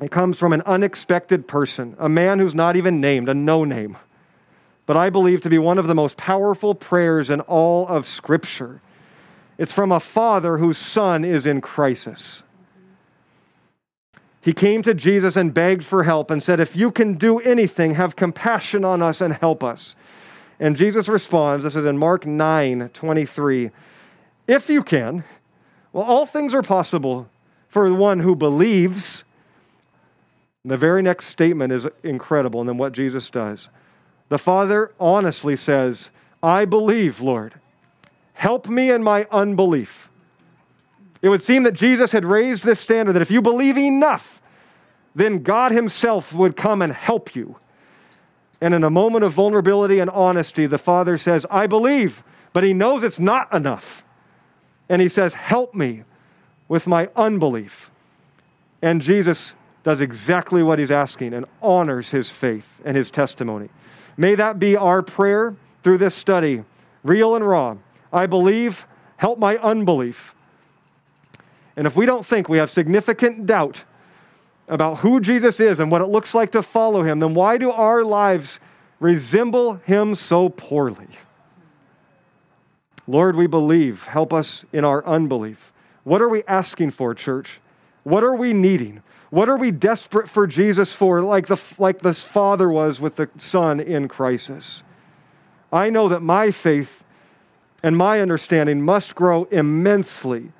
It 0.00 0.10
comes 0.10 0.38
from 0.38 0.54
an 0.54 0.62
unexpected 0.62 1.46
person, 1.46 1.96
a 1.98 2.08
man 2.08 2.38
who's 2.38 2.54
not 2.54 2.76
even 2.76 2.98
named, 3.02 3.28
a 3.28 3.34
no 3.34 3.62
name. 3.62 3.98
But 4.86 4.96
I 4.96 5.10
believe 5.10 5.42
to 5.42 5.50
be 5.50 5.58
one 5.58 5.76
of 5.76 5.86
the 5.86 5.94
most 5.94 6.16
powerful 6.16 6.74
prayers 6.74 7.28
in 7.28 7.42
all 7.42 7.86
of 7.86 8.06
Scripture. 8.06 8.80
It's 9.58 9.74
from 9.74 9.92
a 9.92 10.00
father 10.00 10.56
whose 10.56 10.78
son 10.78 11.26
is 11.26 11.44
in 11.44 11.60
crisis. 11.60 12.42
He 14.40 14.52
came 14.52 14.82
to 14.82 14.94
Jesus 14.94 15.36
and 15.36 15.52
begged 15.52 15.84
for 15.84 16.04
help 16.04 16.30
and 16.30 16.42
said, 16.42 16.60
If 16.60 16.74
you 16.74 16.90
can 16.90 17.14
do 17.14 17.38
anything, 17.40 17.94
have 17.94 18.16
compassion 18.16 18.84
on 18.84 19.02
us 19.02 19.20
and 19.20 19.34
help 19.34 19.62
us. 19.62 19.94
And 20.58 20.76
Jesus 20.76 21.08
responds, 21.08 21.64
this 21.64 21.74
is 21.74 21.86
in 21.86 21.96
Mark 21.96 22.26
9 22.26 22.90
23. 22.92 23.70
If 24.46 24.68
you 24.68 24.82
can, 24.82 25.24
well, 25.92 26.04
all 26.04 26.26
things 26.26 26.54
are 26.54 26.62
possible 26.62 27.28
for 27.68 27.88
the 27.88 27.94
one 27.94 28.20
who 28.20 28.36
believes. 28.36 29.24
The 30.64 30.76
very 30.76 31.00
next 31.00 31.26
statement 31.26 31.72
is 31.72 31.86
incredible, 32.02 32.60
and 32.60 32.68
then 32.68 32.76
what 32.76 32.92
Jesus 32.92 33.30
does. 33.30 33.70
The 34.28 34.38
Father 34.38 34.92
honestly 35.00 35.56
says, 35.56 36.10
I 36.42 36.66
believe, 36.66 37.20
Lord. 37.20 37.54
Help 38.34 38.68
me 38.68 38.90
in 38.90 39.02
my 39.02 39.26
unbelief. 39.30 40.09
It 41.22 41.28
would 41.28 41.42
seem 41.42 41.64
that 41.64 41.74
Jesus 41.74 42.12
had 42.12 42.24
raised 42.24 42.64
this 42.64 42.80
standard 42.80 43.12
that 43.12 43.22
if 43.22 43.30
you 43.30 43.42
believe 43.42 43.76
enough, 43.76 44.40
then 45.14 45.42
God 45.42 45.72
Himself 45.72 46.32
would 46.32 46.56
come 46.56 46.80
and 46.82 46.92
help 46.92 47.34
you. 47.34 47.56
And 48.60 48.74
in 48.74 48.84
a 48.84 48.90
moment 48.90 49.24
of 49.24 49.32
vulnerability 49.32 49.98
and 49.98 50.10
honesty, 50.10 50.66
the 50.66 50.78
Father 50.78 51.16
says, 51.16 51.46
I 51.50 51.66
believe, 51.66 52.22
but 52.52 52.62
He 52.62 52.72
knows 52.72 53.02
it's 53.02 53.20
not 53.20 53.52
enough. 53.52 54.04
And 54.88 55.02
He 55.02 55.08
says, 55.08 55.34
Help 55.34 55.74
me 55.74 56.04
with 56.68 56.86
my 56.86 57.08
unbelief. 57.16 57.90
And 58.82 59.02
Jesus 59.02 59.54
does 59.82 60.00
exactly 60.00 60.62
what 60.62 60.78
He's 60.78 60.90
asking 60.90 61.34
and 61.34 61.46
honors 61.62 62.10
His 62.10 62.30
faith 62.30 62.80
and 62.84 62.96
His 62.96 63.10
testimony. 63.10 63.68
May 64.16 64.34
that 64.34 64.58
be 64.58 64.76
our 64.76 65.02
prayer 65.02 65.56
through 65.82 65.98
this 65.98 66.14
study, 66.14 66.64
real 67.02 67.34
and 67.34 67.46
raw. 67.46 67.76
I 68.12 68.26
believe, 68.26 68.86
help 69.16 69.38
my 69.38 69.56
unbelief. 69.58 70.34
And 71.76 71.86
if 71.86 71.96
we 71.96 72.06
don't 72.06 72.26
think 72.26 72.48
we 72.48 72.58
have 72.58 72.70
significant 72.70 73.46
doubt 73.46 73.84
about 74.68 74.98
who 74.98 75.20
Jesus 75.20 75.60
is 75.60 75.80
and 75.80 75.90
what 75.90 76.00
it 76.00 76.06
looks 76.06 76.34
like 76.34 76.52
to 76.52 76.62
follow 76.62 77.02
him, 77.02 77.20
then 77.20 77.34
why 77.34 77.56
do 77.56 77.70
our 77.70 78.04
lives 78.04 78.60
resemble 78.98 79.74
him 79.74 80.14
so 80.14 80.48
poorly? 80.48 81.08
Lord, 83.06 83.34
we 83.34 83.46
believe. 83.46 84.04
Help 84.04 84.32
us 84.32 84.64
in 84.72 84.84
our 84.84 85.04
unbelief. 85.06 85.72
What 86.04 86.22
are 86.22 86.28
we 86.28 86.44
asking 86.44 86.90
for, 86.90 87.14
church? 87.14 87.60
What 88.04 88.22
are 88.22 88.34
we 88.34 88.52
needing? 88.52 89.02
What 89.30 89.48
are 89.48 89.56
we 89.56 89.70
desperate 89.70 90.28
for 90.28 90.46
Jesus 90.46 90.92
for, 90.92 91.20
like, 91.20 91.46
the, 91.46 91.60
like 91.78 92.00
this 92.00 92.22
father 92.22 92.68
was 92.68 93.00
with 93.00 93.16
the 93.16 93.28
son 93.38 93.80
in 93.80 94.08
crisis? 94.08 94.82
I 95.72 95.90
know 95.90 96.08
that 96.08 96.20
my 96.20 96.50
faith 96.50 97.04
and 97.82 97.96
my 97.96 98.20
understanding 98.20 98.82
must 98.82 99.14
grow 99.14 99.44
immensely, 99.44 100.52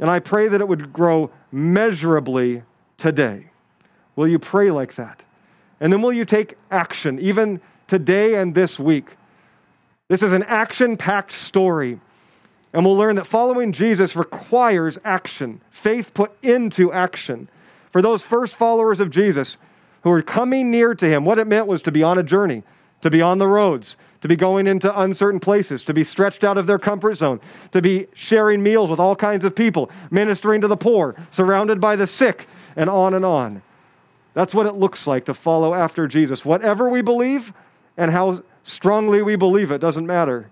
and 0.00 0.10
I 0.10 0.18
pray 0.18 0.48
that 0.48 0.60
it 0.60 0.66
would 0.66 0.92
grow 0.92 1.30
measurably 1.52 2.62
today. 2.96 3.50
Will 4.16 4.26
you 4.26 4.38
pray 4.38 4.70
like 4.70 4.94
that? 4.96 5.22
And 5.78 5.92
then 5.92 6.02
will 6.02 6.12
you 6.12 6.24
take 6.24 6.56
action, 6.70 7.18
even 7.20 7.60
today 7.86 8.34
and 8.34 8.54
this 8.54 8.78
week? 8.78 9.16
This 10.08 10.22
is 10.22 10.32
an 10.32 10.42
action 10.44 10.96
packed 10.96 11.32
story. 11.32 12.00
And 12.72 12.84
we'll 12.84 12.96
learn 12.96 13.16
that 13.16 13.26
following 13.26 13.72
Jesus 13.72 14.16
requires 14.16 14.98
action, 15.04 15.60
faith 15.70 16.14
put 16.14 16.32
into 16.42 16.92
action. 16.92 17.48
For 17.90 18.00
those 18.00 18.22
first 18.22 18.56
followers 18.56 19.00
of 19.00 19.10
Jesus 19.10 19.56
who 20.02 20.10
were 20.10 20.22
coming 20.22 20.70
near 20.70 20.94
to 20.94 21.06
him, 21.06 21.24
what 21.24 21.38
it 21.38 21.46
meant 21.46 21.66
was 21.66 21.82
to 21.82 21.92
be 21.92 22.02
on 22.02 22.16
a 22.18 22.22
journey, 22.22 22.62
to 23.02 23.10
be 23.10 23.22
on 23.22 23.38
the 23.38 23.46
roads, 23.46 23.96
to 24.20 24.28
be 24.28 24.36
going 24.36 24.66
into 24.66 25.00
uncertain 25.00 25.40
places, 25.40 25.84
to 25.84 25.94
be 25.94 26.04
stretched 26.04 26.44
out 26.44 26.58
of 26.58 26.66
their 26.66 26.78
comfort 26.78 27.14
zone, 27.14 27.40
to 27.72 27.80
be 27.80 28.06
sharing 28.14 28.62
meals 28.62 28.90
with 28.90 29.00
all 29.00 29.16
kinds 29.16 29.44
of 29.44 29.54
people, 29.54 29.90
ministering 30.10 30.60
to 30.60 30.68
the 30.68 30.76
poor, 30.76 31.14
surrounded 31.30 31.80
by 31.80 31.96
the 31.96 32.06
sick, 32.06 32.46
and 32.76 32.90
on 32.90 33.14
and 33.14 33.24
on. 33.24 33.62
That's 34.34 34.54
what 34.54 34.66
it 34.66 34.74
looks 34.74 35.06
like 35.06 35.24
to 35.24 35.34
follow 35.34 35.74
after 35.74 36.06
Jesus. 36.06 36.44
Whatever 36.44 36.88
we 36.88 37.02
believe 37.02 37.52
and 37.96 38.10
how 38.10 38.42
strongly 38.62 39.22
we 39.22 39.36
believe 39.36 39.70
it 39.70 39.80
doesn't 39.80 40.06
matter 40.06 40.50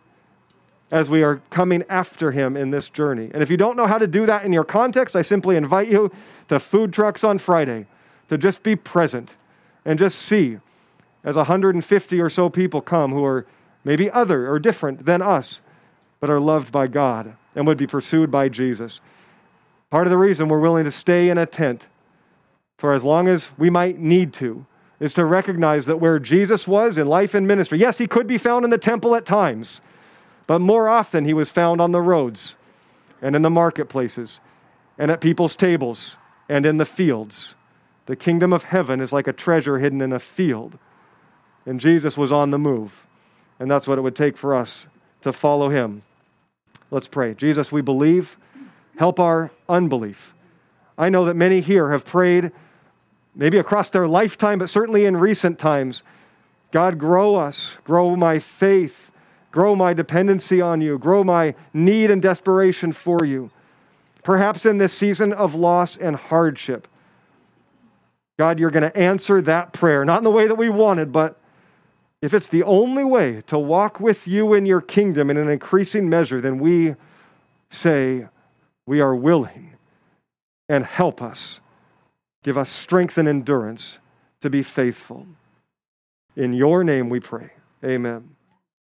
as 0.90 1.10
we 1.10 1.22
are 1.22 1.42
coming 1.50 1.84
after 1.88 2.32
him 2.32 2.56
in 2.56 2.70
this 2.70 2.88
journey. 2.88 3.30
And 3.32 3.42
if 3.42 3.50
you 3.50 3.56
don't 3.56 3.76
know 3.76 3.86
how 3.86 3.98
to 3.98 4.06
do 4.06 4.24
that 4.26 4.44
in 4.44 4.52
your 4.52 4.64
context, 4.64 5.14
I 5.14 5.22
simply 5.22 5.56
invite 5.56 5.88
you 5.88 6.10
to 6.48 6.58
food 6.58 6.92
trucks 6.92 7.22
on 7.22 7.38
Friday 7.38 7.86
to 8.28 8.38
just 8.38 8.62
be 8.62 8.74
present 8.74 9.36
and 9.84 9.98
just 9.98 10.18
see 10.18 10.58
as 11.24 11.36
150 11.36 12.20
or 12.20 12.30
so 12.30 12.48
people 12.48 12.80
come 12.80 13.12
who 13.12 13.24
are 13.24 13.46
maybe 13.84 14.10
other 14.10 14.50
or 14.50 14.58
different 14.58 15.04
than 15.06 15.22
us, 15.22 15.60
but 16.20 16.30
are 16.30 16.40
loved 16.40 16.72
by 16.72 16.86
God 16.86 17.34
and 17.54 17.66
would 17.66 17.78
be 17.78 17.86
pursued 17.86 18.30
by 18.30 18.48
Jesus. 18.48 19.00
Part 19.90 20.06
of 20.06 20.10
the 20.10 20.18
reason 20.18 20.48
we're 20.48 20.58
willing 20.58 20.84
to 20.84 20.90
stay 20.90 21.30
in 21.30 21.38
a 21.38 21.46
tent 21.46 21.86
for 22.76 22.92
as 22.92 23.02
long 23.02 23.28
as 23.28 23.50
we 23.58 23.70
might 23.70 23.98
need 23.98 24.32
to 24.34 24.66
is 25.00 25.12
to 25.14 25.24
recognize 25.24 25.86
that 25.86 26.00
where 26.00 26.18
Jesus 26.18 26.66
was 26.66 26.98
in 26.98 27.06
life 27.06 27.34
and 27.34 27.46
ministry, 27.46 27.78
yes, 27.78 27.98
he 27.98 28.06
could 28.06 28.26
be 28.26 28.38
found 28.38 28.64
in 28.64 28.70
the 28.70 28.78
temple 28.78 29.14
at 29.14 29.24
times, 29.24 29.80
but 30.46 30.60
more 30.60 30.88
often 30.88 31.24
he 31.24 31.34
was 31.34 31.50
found 31.50 31.80
on 31.80 31.92
the 31.92 32.00
roads 32.00 32.56
and 33.22 33.34
in 33.36 33.42
the 33.42 33.50
marketplaces 33.50 34.40
and 34.96 35.10
at 35.10 35.20
people's 35.20 35.56
tables 35.56 36.16
and 36.48 36.66
in 36.66 36.76
the 36.76 36.86
fields. 36.86 37.54
The 38.06 38.16
kingdom 38.16 38.52
of 38.52 38.64
heaven 38.64 39.00
is 39.00 39.12
like 39.12 39.26
a 39.26 39.32
treasure 39.32 39.78
hidden 39.78 40.00
in 40.00 40.12
a 40.12 40.18
field. 40.18 40.78
And 41.68 41.78
Jesus 41.78 42.16
was 42.16 42.32
on 42.32 42.50
the 42.50 42.58
move. 42.58 43.06
And 43.60 43.70
that's 43.70 43.86
what 43.86 43.98
it 43.98 44.00
would 44.00 44.16
take 44.16 44.38
for 44.38 44.54
us 44.54 44.86
to 45.20 45.34
follow 45.34 45.68
him. 45.68 46.02
Let's 46.90 47.08
pray. 47.08 47.34
Jesus, 47.34 47.70
we 47.70 47.82
believe. 47.82 48.38
Help 48.96 49.20
our 49.20 49.50
unbelief. 49.68 50.32
I 50.96 51.10
know 51.10 51.26
that 51.26 51.36
many 51.36 51.60
here 51.60 51.90
have 51.90 52.06
prayed, 52.06 52.52
maybe 53.34 53.58
across 53.58 53.90
their 53.90 54.08
lifetime, 54.08 54.58
but 54.58 54.70
certainly 54.70 55.04
in 55.04 55.18
recent 55.18 55.58
times. 55.58 56.02
God, 56.70 56.98
grow 56.98 57.36
us, 57.36 57.76
grow 57.84 58.16
my 58.16 58.38
faith, 58.38 59.12
grow 59.50 59.76
my 59.76 59.92
dependency 59.92 60.62
on 60.62 60.80
you, 60.80 60.98
grow 60.98 61.22
my 61.22 61.54
need 61.74 62.10
and 62.10 62.22
desperation 62.22 62.92
for 62.92 63.26
you. 63.26 63.50
Perhaps 64.22 64.64
in 64.64 64.78
this 64.78 64.94
season 64.94 65.34
of 65.34 65.54
loss 65.54 65.98
and 65.98 66.16
hardship, 66.16 66.88
God, 68.38 68.58
you're 68.58 68.70
going 68.70 68.90
to 68.90 68.96
answer 68.96 69.42
that 69.42 69.74
prayer, 69.74 70.06
not 70.06 70.18
in 70.18 70.24
the 70.24 70.30
way 70.30 70.46
that 70.46 70.54
we 70.54 70.70
wanted, 70.70 71.12
but 71.12 71.38
if 72.20 72.34
it's 72.34 72.48
the 72.48 72.62
only 72.62 73.04
way 73.04 73.40
to 73.42 73.58
walk 73.58 74.00
with 74.00 74.26
you 74.26 74.54
in 74.54 74.66
your 74.66 74.80
kingdom 74.80 75.30
in 75.30 75.36
an 75.36 75.48
increasing 75.48 76.08
measure, 76.08 76.40
then 76.40 76.58
we 76.58 76.96
say 77.70 78.26
we 78.86 79.00
are 79.00 79.14
willing 79.14 79.72
and 80.68 80.84
help 80.84 81.22
us. 81.22 81.60
Give 82.42 82.58
us 82.58 82.70
strength 82.70 83.18
and 83.18 83.28
endurance 83.28 83.98
to 84.40 84.50
be 84.50 84.62
faithful. 84.62 85.26
In 86.36 86.52
your 86.52 86.84
name 86.84 87.08
we 87.08 87.20
pray. 87.20 87.50
Amen. 87.84 88.36